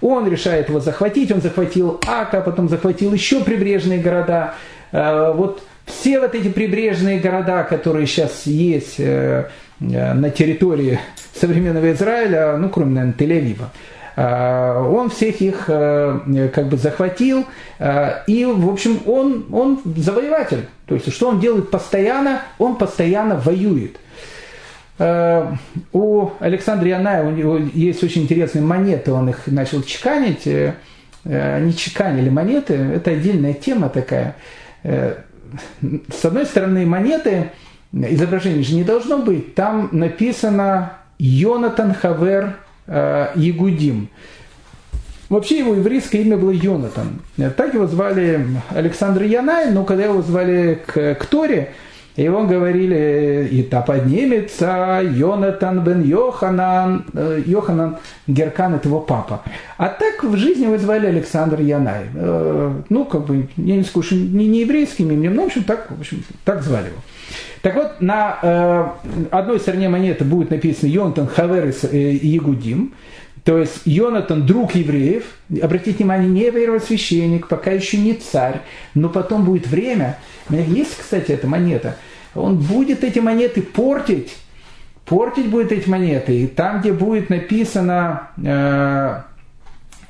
[0.00, 4.54] он решает его захватить, он захватил Ака, потом захватил еще прибрежные города.
[4.92, 9.48] Э, вот все вот эти прибрежные города, которые сейчас есть э,
[9.80, 10.98] э, на территории
[11.34, 13.66] современного Израиля, ну, кроме, наверное, Тель-Авива,
[14.16, 17.46] он всех их как бы захватил,
[18.26, 20.68] и, в общем, он, он завоеватель.
[20.86, 22.42] То есть, что он делает постоянно?
[22.58, 23.96] Он постоянно воюет.
[24.98, 25.54] Э,
[25.92, 30.46] у Александра Яная у него есть очень интересные монеты, он их начал чеканить.
[30.46, 30.74] Э,
[31.24, 34.36] они чеканили монеты, это отдельная тема такая.
[34.82, 35.16] Э,
[35.80, 37.50] с одной стороны, монеты,
[37.92, 42.56] изображений же не должно быть, там написано Йонатан Хавер
[42.86, 44.08] Ягудим.
[45.28, 47.20] Вообще его еврейское имя было Йонатан.
[47.56, 51.72] Так его звали Александр Янай, но когда его звали к, к Торе,
[52.16, 57.96] он говорили, и та поднимется Йонатан бен Йоханан, э, Йоханан
[58.28, 59.42] Геркан, это его папа.
[59.78, 62.04] А так в жизни его звали Александр Янай.
[62.14, 65.90] Э, ну, как бы, я не скажу, не, не еврейским именем, но, в общем, так,
[65.90, 66.98] в общем, так звали его.
[67.64, 68.88] Так вот, на э,
[69.30, 72.92] одной стороне монеты будет написано Йонатан Хаверис э, Ягудим,
[73.42, 75.24] то есть Йонатан– друг евреев.
[75.62, 78.60] Обратите внимание, не первосвященник, пока еще не царь.
[78.92, 80.18] Но потом будет время.
[80.46, 81.96] У меня есть, кстати, эта монета.
[82.34, 84.36] Он будет эти монеты портить.
[85.06, 86.42] Портить будет эти монеты.
[86.42, 89.22] И там, где будет написано э,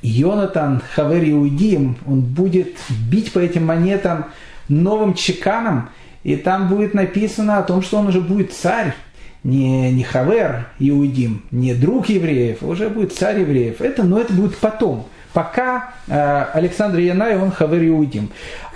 [0.01, 2.75] Йонатан Хавер Иудим, он будет
[3.09, 4.25] бить по этим монетам
[4.67, 5.87] новым чеканом.
[6.25, 8.95] И там будет написано о том, что он уже будет царь
[9.43, 13.79] не, не Хавер Иудим, не друг евреев, а уже будет царь евреев.
[13.79, 15.05] Это, но это будет потом.
[15.33, 18.29] Пока э, Александр Янай, он Хавер Иудим.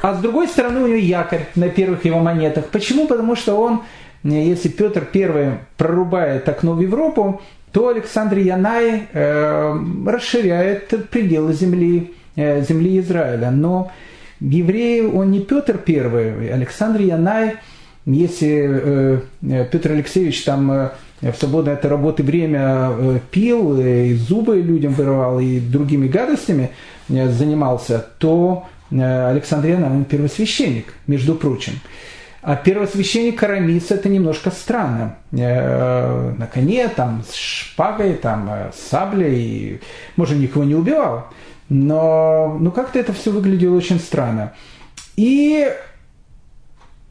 [0.04, 2.66] А с другой стороны у него якорь на первых его монетах.
[2.66, 3.08] Почему?
[3.08, 3.82] Потому что он,
[4.24, 7.42] э, если Петр I прорубает окно в Европу,
[7.72, 13.50] то Александр Янай э, расширяет пределы земли, э, земли Израиля.
[13.50, 13.92] Но
[14.40, 17.56] евреи, он не Петр I, Александр Янай–
[18.06, 20.90] если э, э, Петр Алексеевич там э,
[21.22, 26.72] в свободное от работы время пил, и зубы людям вырывал, и другими гадостями
[27.10, 31.74] занимался, то Александр Янович, он первосвященник, между прочим.
[32.42, 35.18] А первосвященник Карамис это немножко странно.
[35.32, 39.82] На коне, там, с шпагой, там, с саблей,
[40.16, 41.26] может, никого не убивал,
[41.70, 44.54] но ну, как-то это все выглядело очень странно.
[45.16, 45.68] И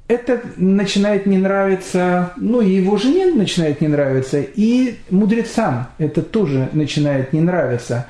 [0.09, 6.71] это начинает не нравиться, ну и его жене начинает не нравиться, и мудрецам это тоже
[6.73, 8.07] начинает не нравиться.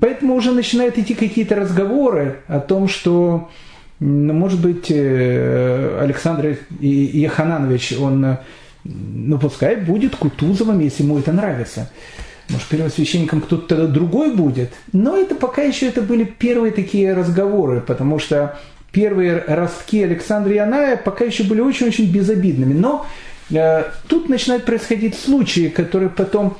[0.00, 3.50] Поэтому уже начинают идти какие-то разговоры о том, что,
[4.00, 8.38] ну, может быть, э, Александр Яхананович, он,
[8.84, 11.90] ну пускай будет Кутузовым, если ему это нравится.
[12.50, 14.72] Может, первосвященником кто-то другой будет.
[14.92, 18.58] Но это пока еще это были первые такие разговоры, потому что
[18.92, 22.74] первые ростки Александра Яная пока еще были очень-очень безобидными.
[22.74, 23.06] Но
[23.50, 26.56] э, тут начинают происходить случаи, которые потом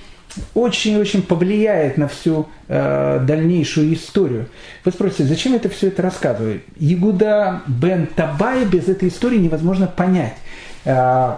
[0.54, 4.46] очень-очень повлияет на всю э, дальнейшую историю.
[4.84, 6.60] Вы спросите, зачем это все это рассказываю?
[6.78, 10.36] Ягуда бен Табай без этой истории невозможно понять.
[10.84, 11.36] Э,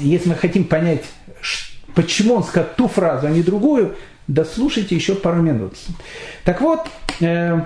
[0.00, 1.04] если мы хотим понять,
[1.94, 3.96] почему он сказал ту фразу, а не другую,
[4.28, 5.74] дослушайте еще пару минут.
[6.44, 6.88] Так вот,
[7.20, 7.60] э,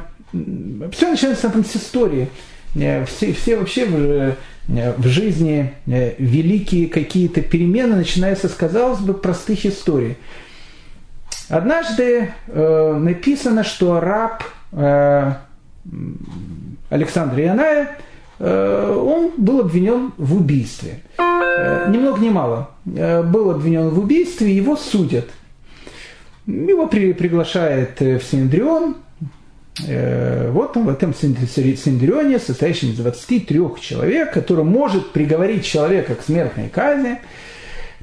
[0.93, 2.29] все начинается там с истории.
[2.75, 4.35] Э, все, все вообще в, э,
[4.97, 10.17] в жизни э, великие какие-то перемены начинаются казалось бы, простых историй.
[11.49, 15.33] Однажды э, написано, что раб э,
[16.91, 17.99] Александра Яная,
[18.45, 21.01] он был обвинен в убийстве.
[21.19, 22.71] Э, ни много ни мало.
[22.87, 25.29] Э, был обвинен в убийстве, его судят.
[26.47, 28.97] Его при, приглашает в Синдрион,
[29.87, 36.23] Э, вот он в этом синдрионе, состоящем из 23 человек, который может приговорить человека к
[36.23, 37.19] смертной казни.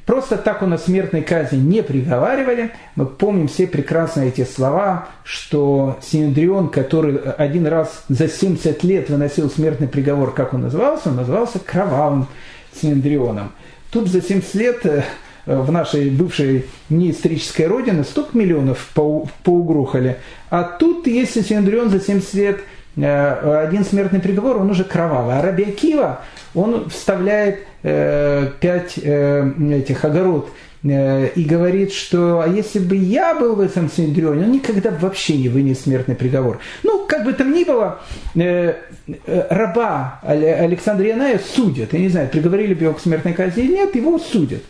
[0.06, 2.72] Просто так у нас смертной казни не приговаривали.
[2.96, 9.50] Мы помним все прекрасно эти слова, что Синдрион, который один раз за 70 лет выносил
[9.50, 11.10] смертный приговор, как он назывался?
[11.10, 12.28] Он назывался кровавым
[12.74, 13.54] Синдрионом.
[13.92, 15.04] Тут за 70 лет э,
[15.46, 20.18] в нашей бывшей неисторической родине столько миллионов поугрухали.
[20.50, 22.60] А тут, если Синдрион за 70 лет
[22.98, 25.38] э, один смертный приговор, он уже кровавый.
[25.38, 25.64] А Раби
[26.54, 30.50] он вставляет э, пять э, этих огород
[30.86, 35.48] и говорит, что а если бы я был в этом Синдрионе, он никогда вообще не
[35.48, 36.60] вынес смертный приговор.
[36.84, 38.00] Ну, как бы там ни было,
[39.26, 41.94] раба Александра Яная судят.
[41.94, 44.62] Я не знаю, приговорили бы его к смертной казни или нет, его судят.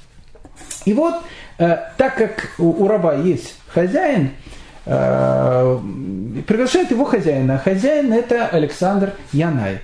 [0.86, 1.15] И вот,
[1.57, 4.31] э, так как у, у раба есть хозяин,
[4.86, 5.79] э,
[6.47, 7.57] приглашает его хозяина.
[7.57, 9.79] Хозяин это Александр Янай.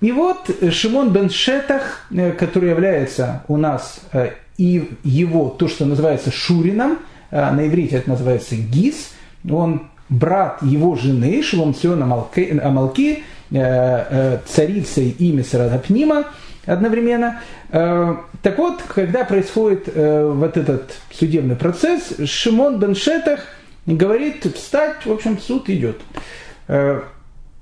[0.00, 5.86] И вот Шимон бен Шетах, э, который является у нас э, и его, то, что
[5.86, 6.98] называется Шурином,
[7.30, 9.10] э, на иврите это называется Гис,
[9.48, 16.24] он брат его жены, Шилом Сион Амалки, царицы имя Сарадапнима,
[16.66, 17.40] одновременно.
[17.70, 23.40] Так вот, когда происходит вот этот судебный процесс, Шимон бен Шетах
[23.86, 26.00] говорит, встать, в общем, суд идет.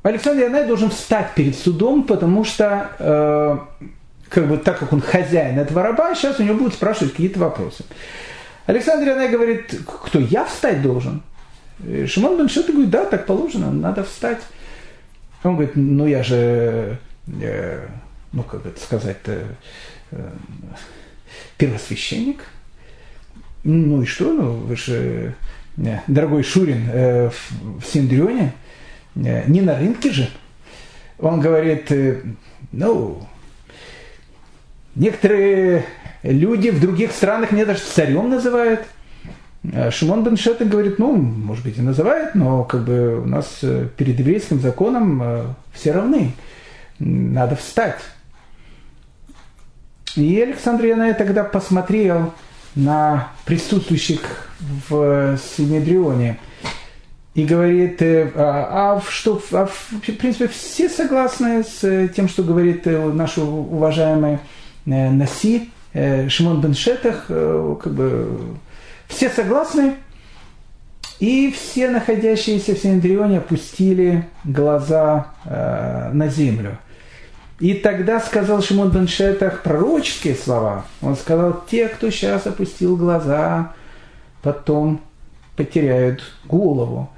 [0.07, 3.66] Э, Александр Янай должен встать перед судом, потому что,
[4.28, 7.84] как бы, так как он хозяин этого раба, сейчас у него будут спрашивать какие-то вопросы.
[8.66, 11.22] Александр Янай говорит, кто, я встать должен?
[12.07, 14.40] Шимон бен Шетах говорит, да, так положено, надо встать.
[15.44, 16.98] Он говорит, ну я же
[18.36, 19.44] ну, как это сказать-то,
[20.11, 20.30] э,
[21.57, 22.44] первосвященник.
[23.64, 25.34] Ну и что, ну вы же,
[25.78, 28.52] э, дорогой Шурин, э, в, в Синдрионе,
[29.16, 30.28] не на рынке же.
[31.18, 31.90] Он говорит,
[32.70, 33.26] ну,
[34.94, 35.84] некоторые
[36.22, 38.84] люди в других странах меня даже царем называют.
[39.90, 43.64] Шимон бен Шета говорит, ну, может быть, и называют, но как бы у нас
[43.96, 46.32] перед еврейским законом все равны.
[46.98, 48.00] Надо встать.
[50.14, 52.32] И Александр Янай тогда посмотрел
[52.74, 54.50] на присутствующих
[54.88, 56.38] в Синедрионе
[57.37, 62.87] и говорит, э, а, а что, а, в принципе, все согласны с тем, что говорит
[62.87, 64.39] э, наш уважаемый
[64.87, 68.39] э, Наси, Шимон бен Шетах, как бы
[69.07, 69.95] все согласны,
[71.20, 76.78] и все находящиеся в Синедрионе опустили глаза на землю–
[77.59, 80.84] и тогда сказал Шимон бен Шетах пророческие слова.
[81.01, 83.72] Он сказал, те, кто сейчас опустил глаза,
[84.43, 85.01] потом
[85.57, 87.09] потеряют голову.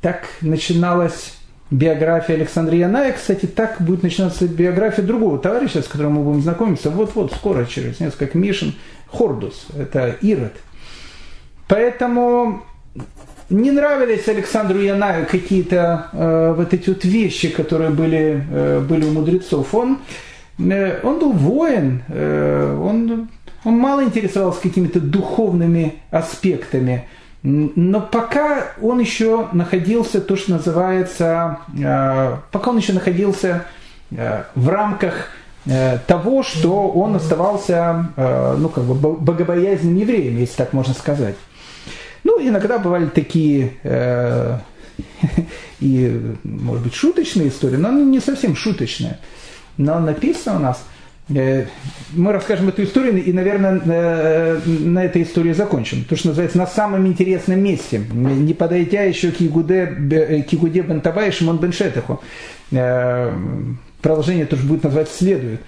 [0.00, 1.34] Так начиналась
[1.70, 3.12] биография Александра Яная.
[3.12, 8.00] Кстати, так будет начинаться биография другого товарища, с которым мы будем знакомиться вот-вот, скоро, через
[8.00, 8.74] несколько мишен.
[9.08, 10.52] Хордус, это Ирод.
[11.68, 12.62] Поэтому
[13.48, 19.10] не нравились Александру Янаю какие-то э, вот эти вот вещи, которые были, э, были у
[19.12, 19.74] мудрецов.
[19.74, 19.98] Он,
[20.58, 23.28] э, он был воин, э, он,
[23.64, 27.08] он мало интересовался какими-то духовными аспектами.
[27.42, 33.64] Но пока он еще находился, то, что называется, э, пока он еще находился
[34.10, 35.28] э, в рамках
[35.64, 41.36] э, того, что он оставался, ну, как бы богобоязненным евреем, если так можно сказать.
[42.24, 43.72] Ну, иногда бывали такие
[45.80, 49.18] и, может быть, шуточные истории, но они не совсем шуточные.
[49.78, 50.84] Но написано у нас,
[51.30, 56.04] мы расскажем эту историю и, наверное, э, на этой истории закончим.
[56.04, 61.26] То, что называется, на самом интересном месте, не подойдя еще к Ягуде, к Ягуде Бентаба
[61.26, 62.20] и Шимон Беншетаху.
[62.72, 63.32] Э,
[64.02, 65.60] продолжение тоже будет назвать следует.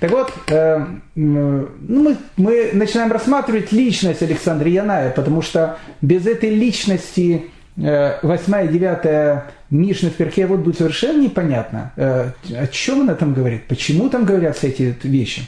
[0.00, 0.84] Так вот, э,
[1.14, 8.64] ну, мы, мы начинаем рассматривать личность Александра Яная, потому что без этой личности э, 8
[8.64, 13.66] и 9 Мишны в Перке вот будет совершенно непонятно, э, о чем она там говорит,
[13.66, 15.42] почему там говорятся эти вещи.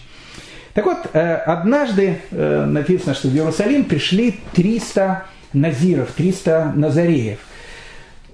[0.75, 7.39] Так вот, э, однажды э, написано, что в Иерусалим пришли 300 назиров, 300 назареев.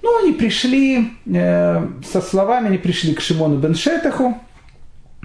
[0.01, 4.37] Ну, они пришли э, со словами, они пришли к Шимону Беншетаху,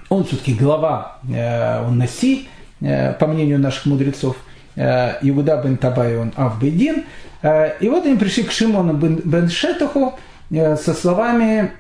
[0.09, 2.49] он все-таки глава, э, он Наси,
[2.81, 4.50] э, по мнению наших мудрецов, э,
[4.81, 7.05] Иуда бен Табай, он Авбедин.
[7.43, 10.19] И вот они пришли к Шимону бен Шетаху
[10.51, 11.73] со словами,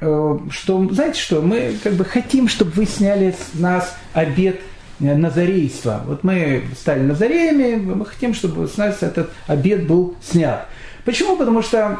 [0.50, 4.60] что, знаете что, мы как бы хотим, чтобы вы сняли с нас обед
[4.98, 6.02] назарейства.
[6.06, 10.66] Вот мы стали назареями, мы хотим, чтобы с нас этот обед был снят.
[11.04, 11.36] Почему?
[11.36, 11.98] Потому что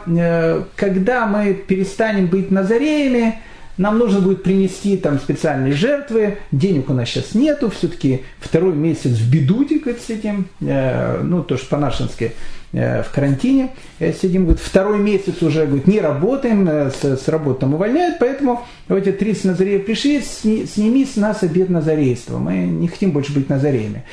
[0.77, 3.41] когда мы перестанем быть назареями,
[3.81, 9.13] нам нужно будет принести там специальные жертвы, денег у нас сейчас нету, все-таки второй месяц
[9.13, 12.33] в бедуте говорит, сидим, э, ну, то, что по-нашенски
[12.75, 17.27] э, в карантине э, сидим, говорит, второй месяц уже, говорит, не работаем, э, с, с
[17.29, 22.37] работы там увольняют, поэтому вот эти 30 назареев пришли, сни, сними с нас обед назарейства,
[22.37, 24.05] мы не хотим больше быть назареями.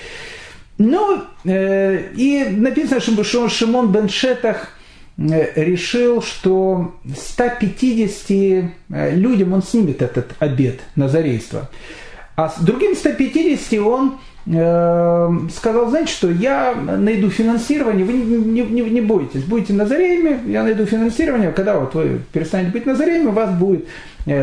[0.78, 4.76] Ну, э, и написано, что Шимон бен Шетах Э,
[5.18, 11.70] решил, что 150 э, людям он снимет этот обед назарейства.
[12.36, 18.82] А с другим 150 он э, сказал, знаете что, я найду финансирование, вы не, не,
[18.82, 23.57] не бойтесь, будете назареями, я найду финансирование, когда вот вы перестанете быть назареями, у вас
[23.57, 23.88] будет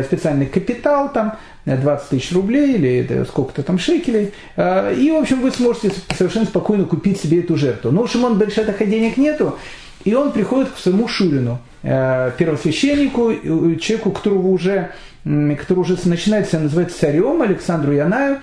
[0.03, 5.91] специальный капитал, там, 20 тысяч рублей или сколько-то там шекелей, и, в общем, вы сможете
[6.17, 7.91] совершенно спокойно купить себе эту жертву.
[7.91, 9.59] Но у Шимон Бельшетаха денег нету,
[10.05, 13.33] и он приходит к своему Шурину, э, первосвященнику,
[13.79, 14.91] человеку, которого уже,
[15.23, 18.39] который уже начинает себя называть царем, Александру Янаю,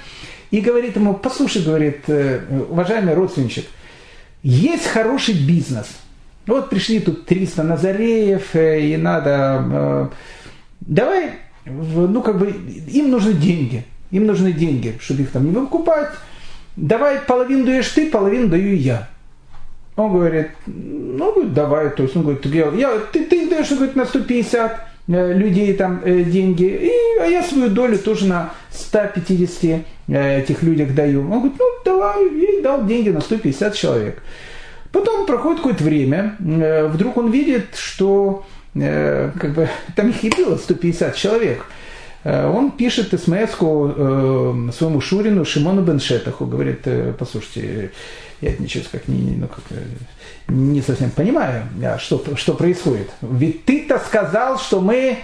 [0.51, 3.67] и говорит ему, послушай, говорит, э, уважаемый родственничек,
[4.43, 5.87] есть хороший бизнес.
[6.49, 10.11] Вот пришли тут 300 назареев, э, и надо...
[10.81, 11.31] Давай,
[11.65, 13.85] ну как бы, им нужны деньги.
[14.11, 16.11] Им нужны деньги, чтобы их там не выкупать.
[16.75, 19.09] Давай половину даешь ты, половину даю я.
[19.97, 24.87] Он говорит, ну, давай, то есть он говорит, я, ты, ты даешь, говорит, на 150
[25.09, 30.63] э, людей там э, деньги, и, а я свою долю тоже на 150 э, этих
[30.63, 31.21] людях даю.
[31.21, 34.23] Он говорит, ну, давай, и дал деньги на 150 человек.
[34.93, 41.17] Потом проходит какое-то время, вдруг он видит, что как бы, там их и было 150
[41.17, 41.67] человек.
[42.25, 46.87] Он пишет смс своему Шурину Шимону Беншетаху, говорит,
[47.19, 47.91] послушайте,
[48.43, 49.65] я ничего как не, ну, как,
[50.49, 53.09] не совсем понимаю, а что, что происходит.
[53.23, 55.19] Ведь ты-то сказал, что мы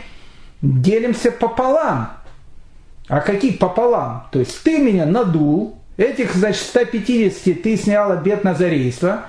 [0.62, 2.12] делимся пополам.
[3.08, 4.28] А каких пополам?
[4.30, 9.26] То есть ты меня надул, этих, значит, 150 ты снял обед на зарейство,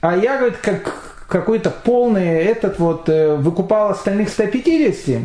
[0.00, 5.22] а я, говорит, как какой-то полный этот вот э, выкупал остальных 150,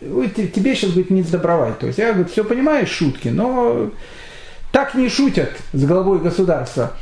[0.00, 1.78] тебе сейчас, говорит, не сдобровать.
[1.78, 3.90] То есть я, говорит, все понимаю, шутки, но
[4.72, 6.92] так не шутят с главой государства.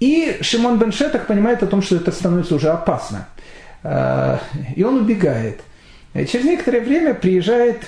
[0.00, 3.28] И Шимон бен Шетах понимает о том, что это становится уже опасно.
[3.82, 4.38] Э,
[4.76, 5.60] и он убегает.
[6.14, 7.86] Через некоторое время приезжает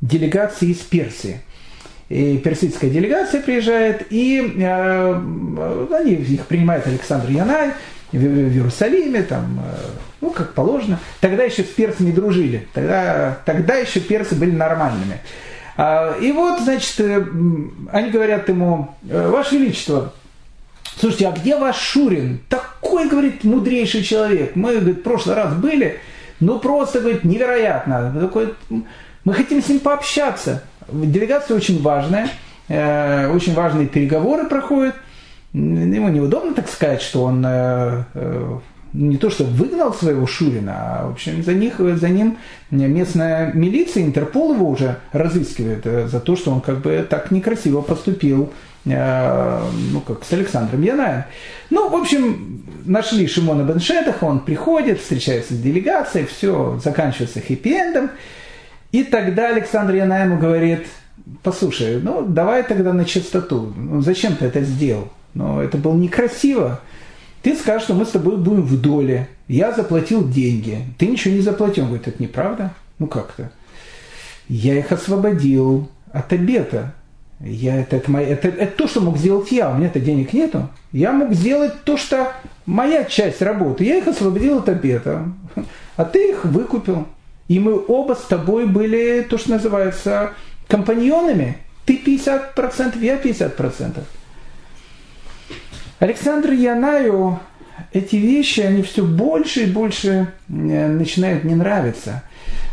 [0.00, 1.40] делегация из Персии.
[2.10, 5.14] И персидская делегация приезжает, и э,
[5.92, 7.70] они, их принимает Александр Янай
[8.10, 9.78] в, Иерусалиме, там, э,
[10.20, 10.98] ну, как положено.
[11.20, 15.20] Тогда еще с персами дружили, тогда, тогда еще персы были нормальными.
[15.76, 17.24] А, и вот, значит, э,
[17.92, 20.12] они говорят ему, Ваше Величество,
[20.96, 22.40] Слушайте, а где ваш Шурин?
[22.48, 24.56] Такой, говорит, мудрейший человек.
[24.56, 25.98] Мы, говорит, в прошлый раз были,
[26.40, 28.14] ну просто, говорит, невероятно.
[28.20, 28.54] Такой,
[29.24, 30.64] мы хотим с ним пообщаться.
[30.92, 32.28] Делегация очень важная,
[32.68, 34.94] э, очень важные переговоры проходят.
[35.52, 38.58] Ему неудобно так сказать, что он э, э,
[38.92, 42.38] не то что выгнал своего Шурина, а в общем за, них, за ним
[42.70, 47.82] местная милиция, Интерпол его уже разыскивает э, за то, что он как бы так некрасиво
[47.82, 48.52] поступил
[48.84, 51.24] ну, как с Александром Янаем.
[51.68, 58.10] Ну, в общем, нашли Шимона Беншетаха, он приходит, встречается с делегацией, все заканчивается хэппи-эндом.
[58.92, 60.86] И тогда Александр Янаему говорит,
[61.42, 63.72] послушай, ну, давай тогда на чистоту.
[63.76, 65.08] Ну, зачем ты это сделал?
[65.34, 66.80] Ну, это было некрасиво.
[67.42, 69.28] Ты скажешь, что мы с тобой будем в доле.
[69.48, 70.78] Я заплатил деньги.
[70.98, 71.84] Ты ничего не заплатил.
[71.84, 72.74] Он говорит, это неправда?
[72.98, 73.50] Ну как-то.
[74.48, 76.94] Я их освободил от обета.
[77.42, 80.68] Я, это, это, это, это то, что мог сделать я, у меня-то денег нету.
[80.92, 82.32] Я мог сделать то, что
[82.66, 83.84] моя часть работы.
[83.84, 85.24] Я их освободил от обета,
[85.96, 87.06] а ты их выкупил.
[87.48, 90.32] И мы оба с тобой были, то, что называется,
[90.68, 91.56] компаньонами.
[91.86, 94.00] ты 50%, я 50%.
[95.98, 97.40] Александру Янаю
[97.92, 102.22] эти вещи, они все больше и больше э, начинают не нравиться.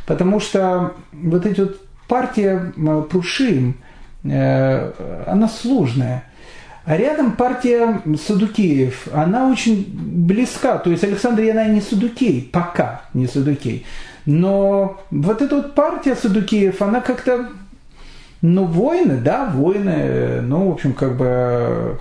[0.06, 2.74] Потому что вот эти вот партия
[3.10, 3.87] Прушим, э,
[4.30, 6.24] она сложная.
[6.86, 10.78] А рядом партия Садукеев, она очень близка.
[10.78, 13.86] То есть Александр Янай не Садукей, пока не Садукей.
[14.26, 17.50] Но вот эта вот партия Садукеев, она как-то,
[18.42, 22.00] ну, воины, да, воины, ну, в общем, как бы,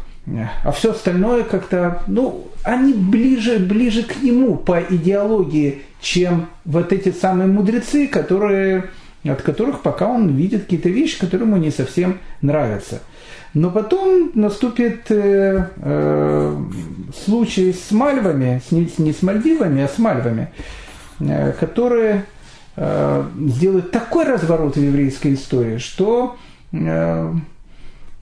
[0.65, 7.13] а все остальное как-то, ну, они ближе, ближе к нему по идеологии, чем вот эти
[7.13, 8.85] самые мудрецы, которые,
[9.29, 13.01] от которых пока он видит какие-то вещи, которые ему не совсем нравятся.
[13.55, 16.63] Но потом наступит э, э,
[17.25, 20.51] случай с Мальвами, с, не, не с Мальдивами, а с Мальвами,
[21.21, 22.27] э, которые
[22.77, 26.37] э, сделают такой разворот в еврейской истории, что
[26.73, 27.33] э,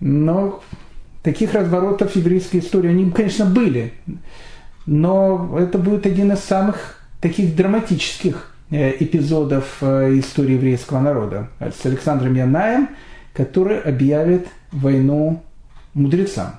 [0.00, 0.62] но
[1.22, 3.94] таких разворотов в еврейской истории, они, конечно, были,
[4.86, 12.34] но это будет один из самых таких драматических эпизодов э, истории еврейского народа с Александром
[12.34, 12.88] Янаем,
[13.32, 15.42] который объявит войну
[15.94, 16.56] мудрецам.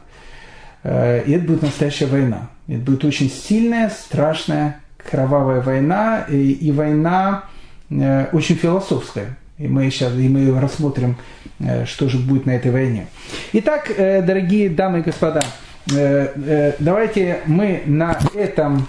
[0.83, 2.49] Э, и это будет настоящая война.
[2.67, 7.45] Это будет очень сильная, страшная, кровавая война, и, и война
[7.89, 9.37] э, очень философская.
[9.57, 11.17] И мы сейчас и мы рассмотрим,
[11.59, 13.07] э, что же будет на этой войне.
[13.53, 15.41] Итак, дорогие дамы и господа,
[15.88, 18.88] давайте мы на этом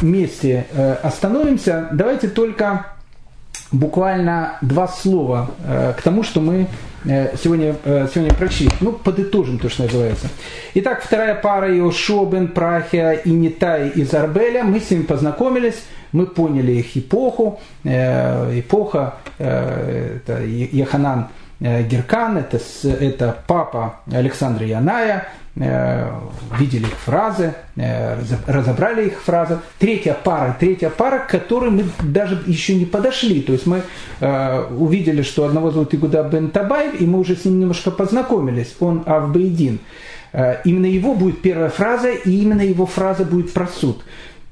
[0.00, 0.66] месте
[1.02, 1.88] остановимся.
[1.92, 2.86] Давайте только
[3.72, 5.50] буквально два слова
[5.96, 6.68] к тому, что мы
[7.08, 8.68] Э, сегодня, э, сегодня прочли.
[8.80, 10.28] Ну, подытожим то, что называется.
[10.74, 14.64] Итак, вторая пара Иошуа бен Прахия и Нитай из Арбеля.
[14.64, 17.60] Мы с ними познакомились, мы поняли их эпоху.
[17.84, 21.28] Э, эпоха, это Яханан
[21.60, 29.58] Геркан, это, это папа Александра Яная, Э, видели их фразы, э, разобрали их фразы.
[29.78, 33.40] Третья пара, третья пара, к которой мы даже еще не подошли.
[33.40, 33.82] То есть мы
[34.20, 38.76] э, увидели, что одного зовут Игуда бен Табай, и мы уже с ним немножко познакомились.
[38.80, 39.78] Он Авбейдин.
[40.64, 44.04] Именно его будет первая фраза, и именно его фраза будет про суд.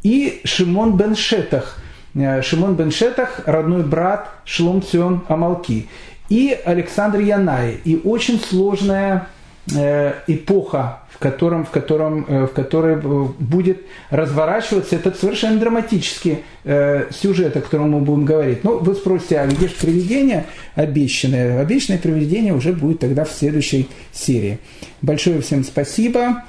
[0.02, 1.78] И Шимон бен Шетах.
[2.14, 5.88] Шимон бен Шетах, родной брат Шлом Цион Амалки.
[6.30, 7.80] И Александр Янай.
[7.84, 9.33] И очень сложная Э,
[9.66, 17.06] эпоха, в котором, в, котором, э, в которой э, будет разворачиваться этот совершенно драматический э,
[17.10, 18.64] сюжет, о котором мы будем говорить.
[18.64, 21.60] Ну, вы спросите, а где же привидение обещанное?
[21.60, 24.58] Обещанное привидение уже будет тогда в следующей серии.
[25.02, 26.42] Большое всем спасибо.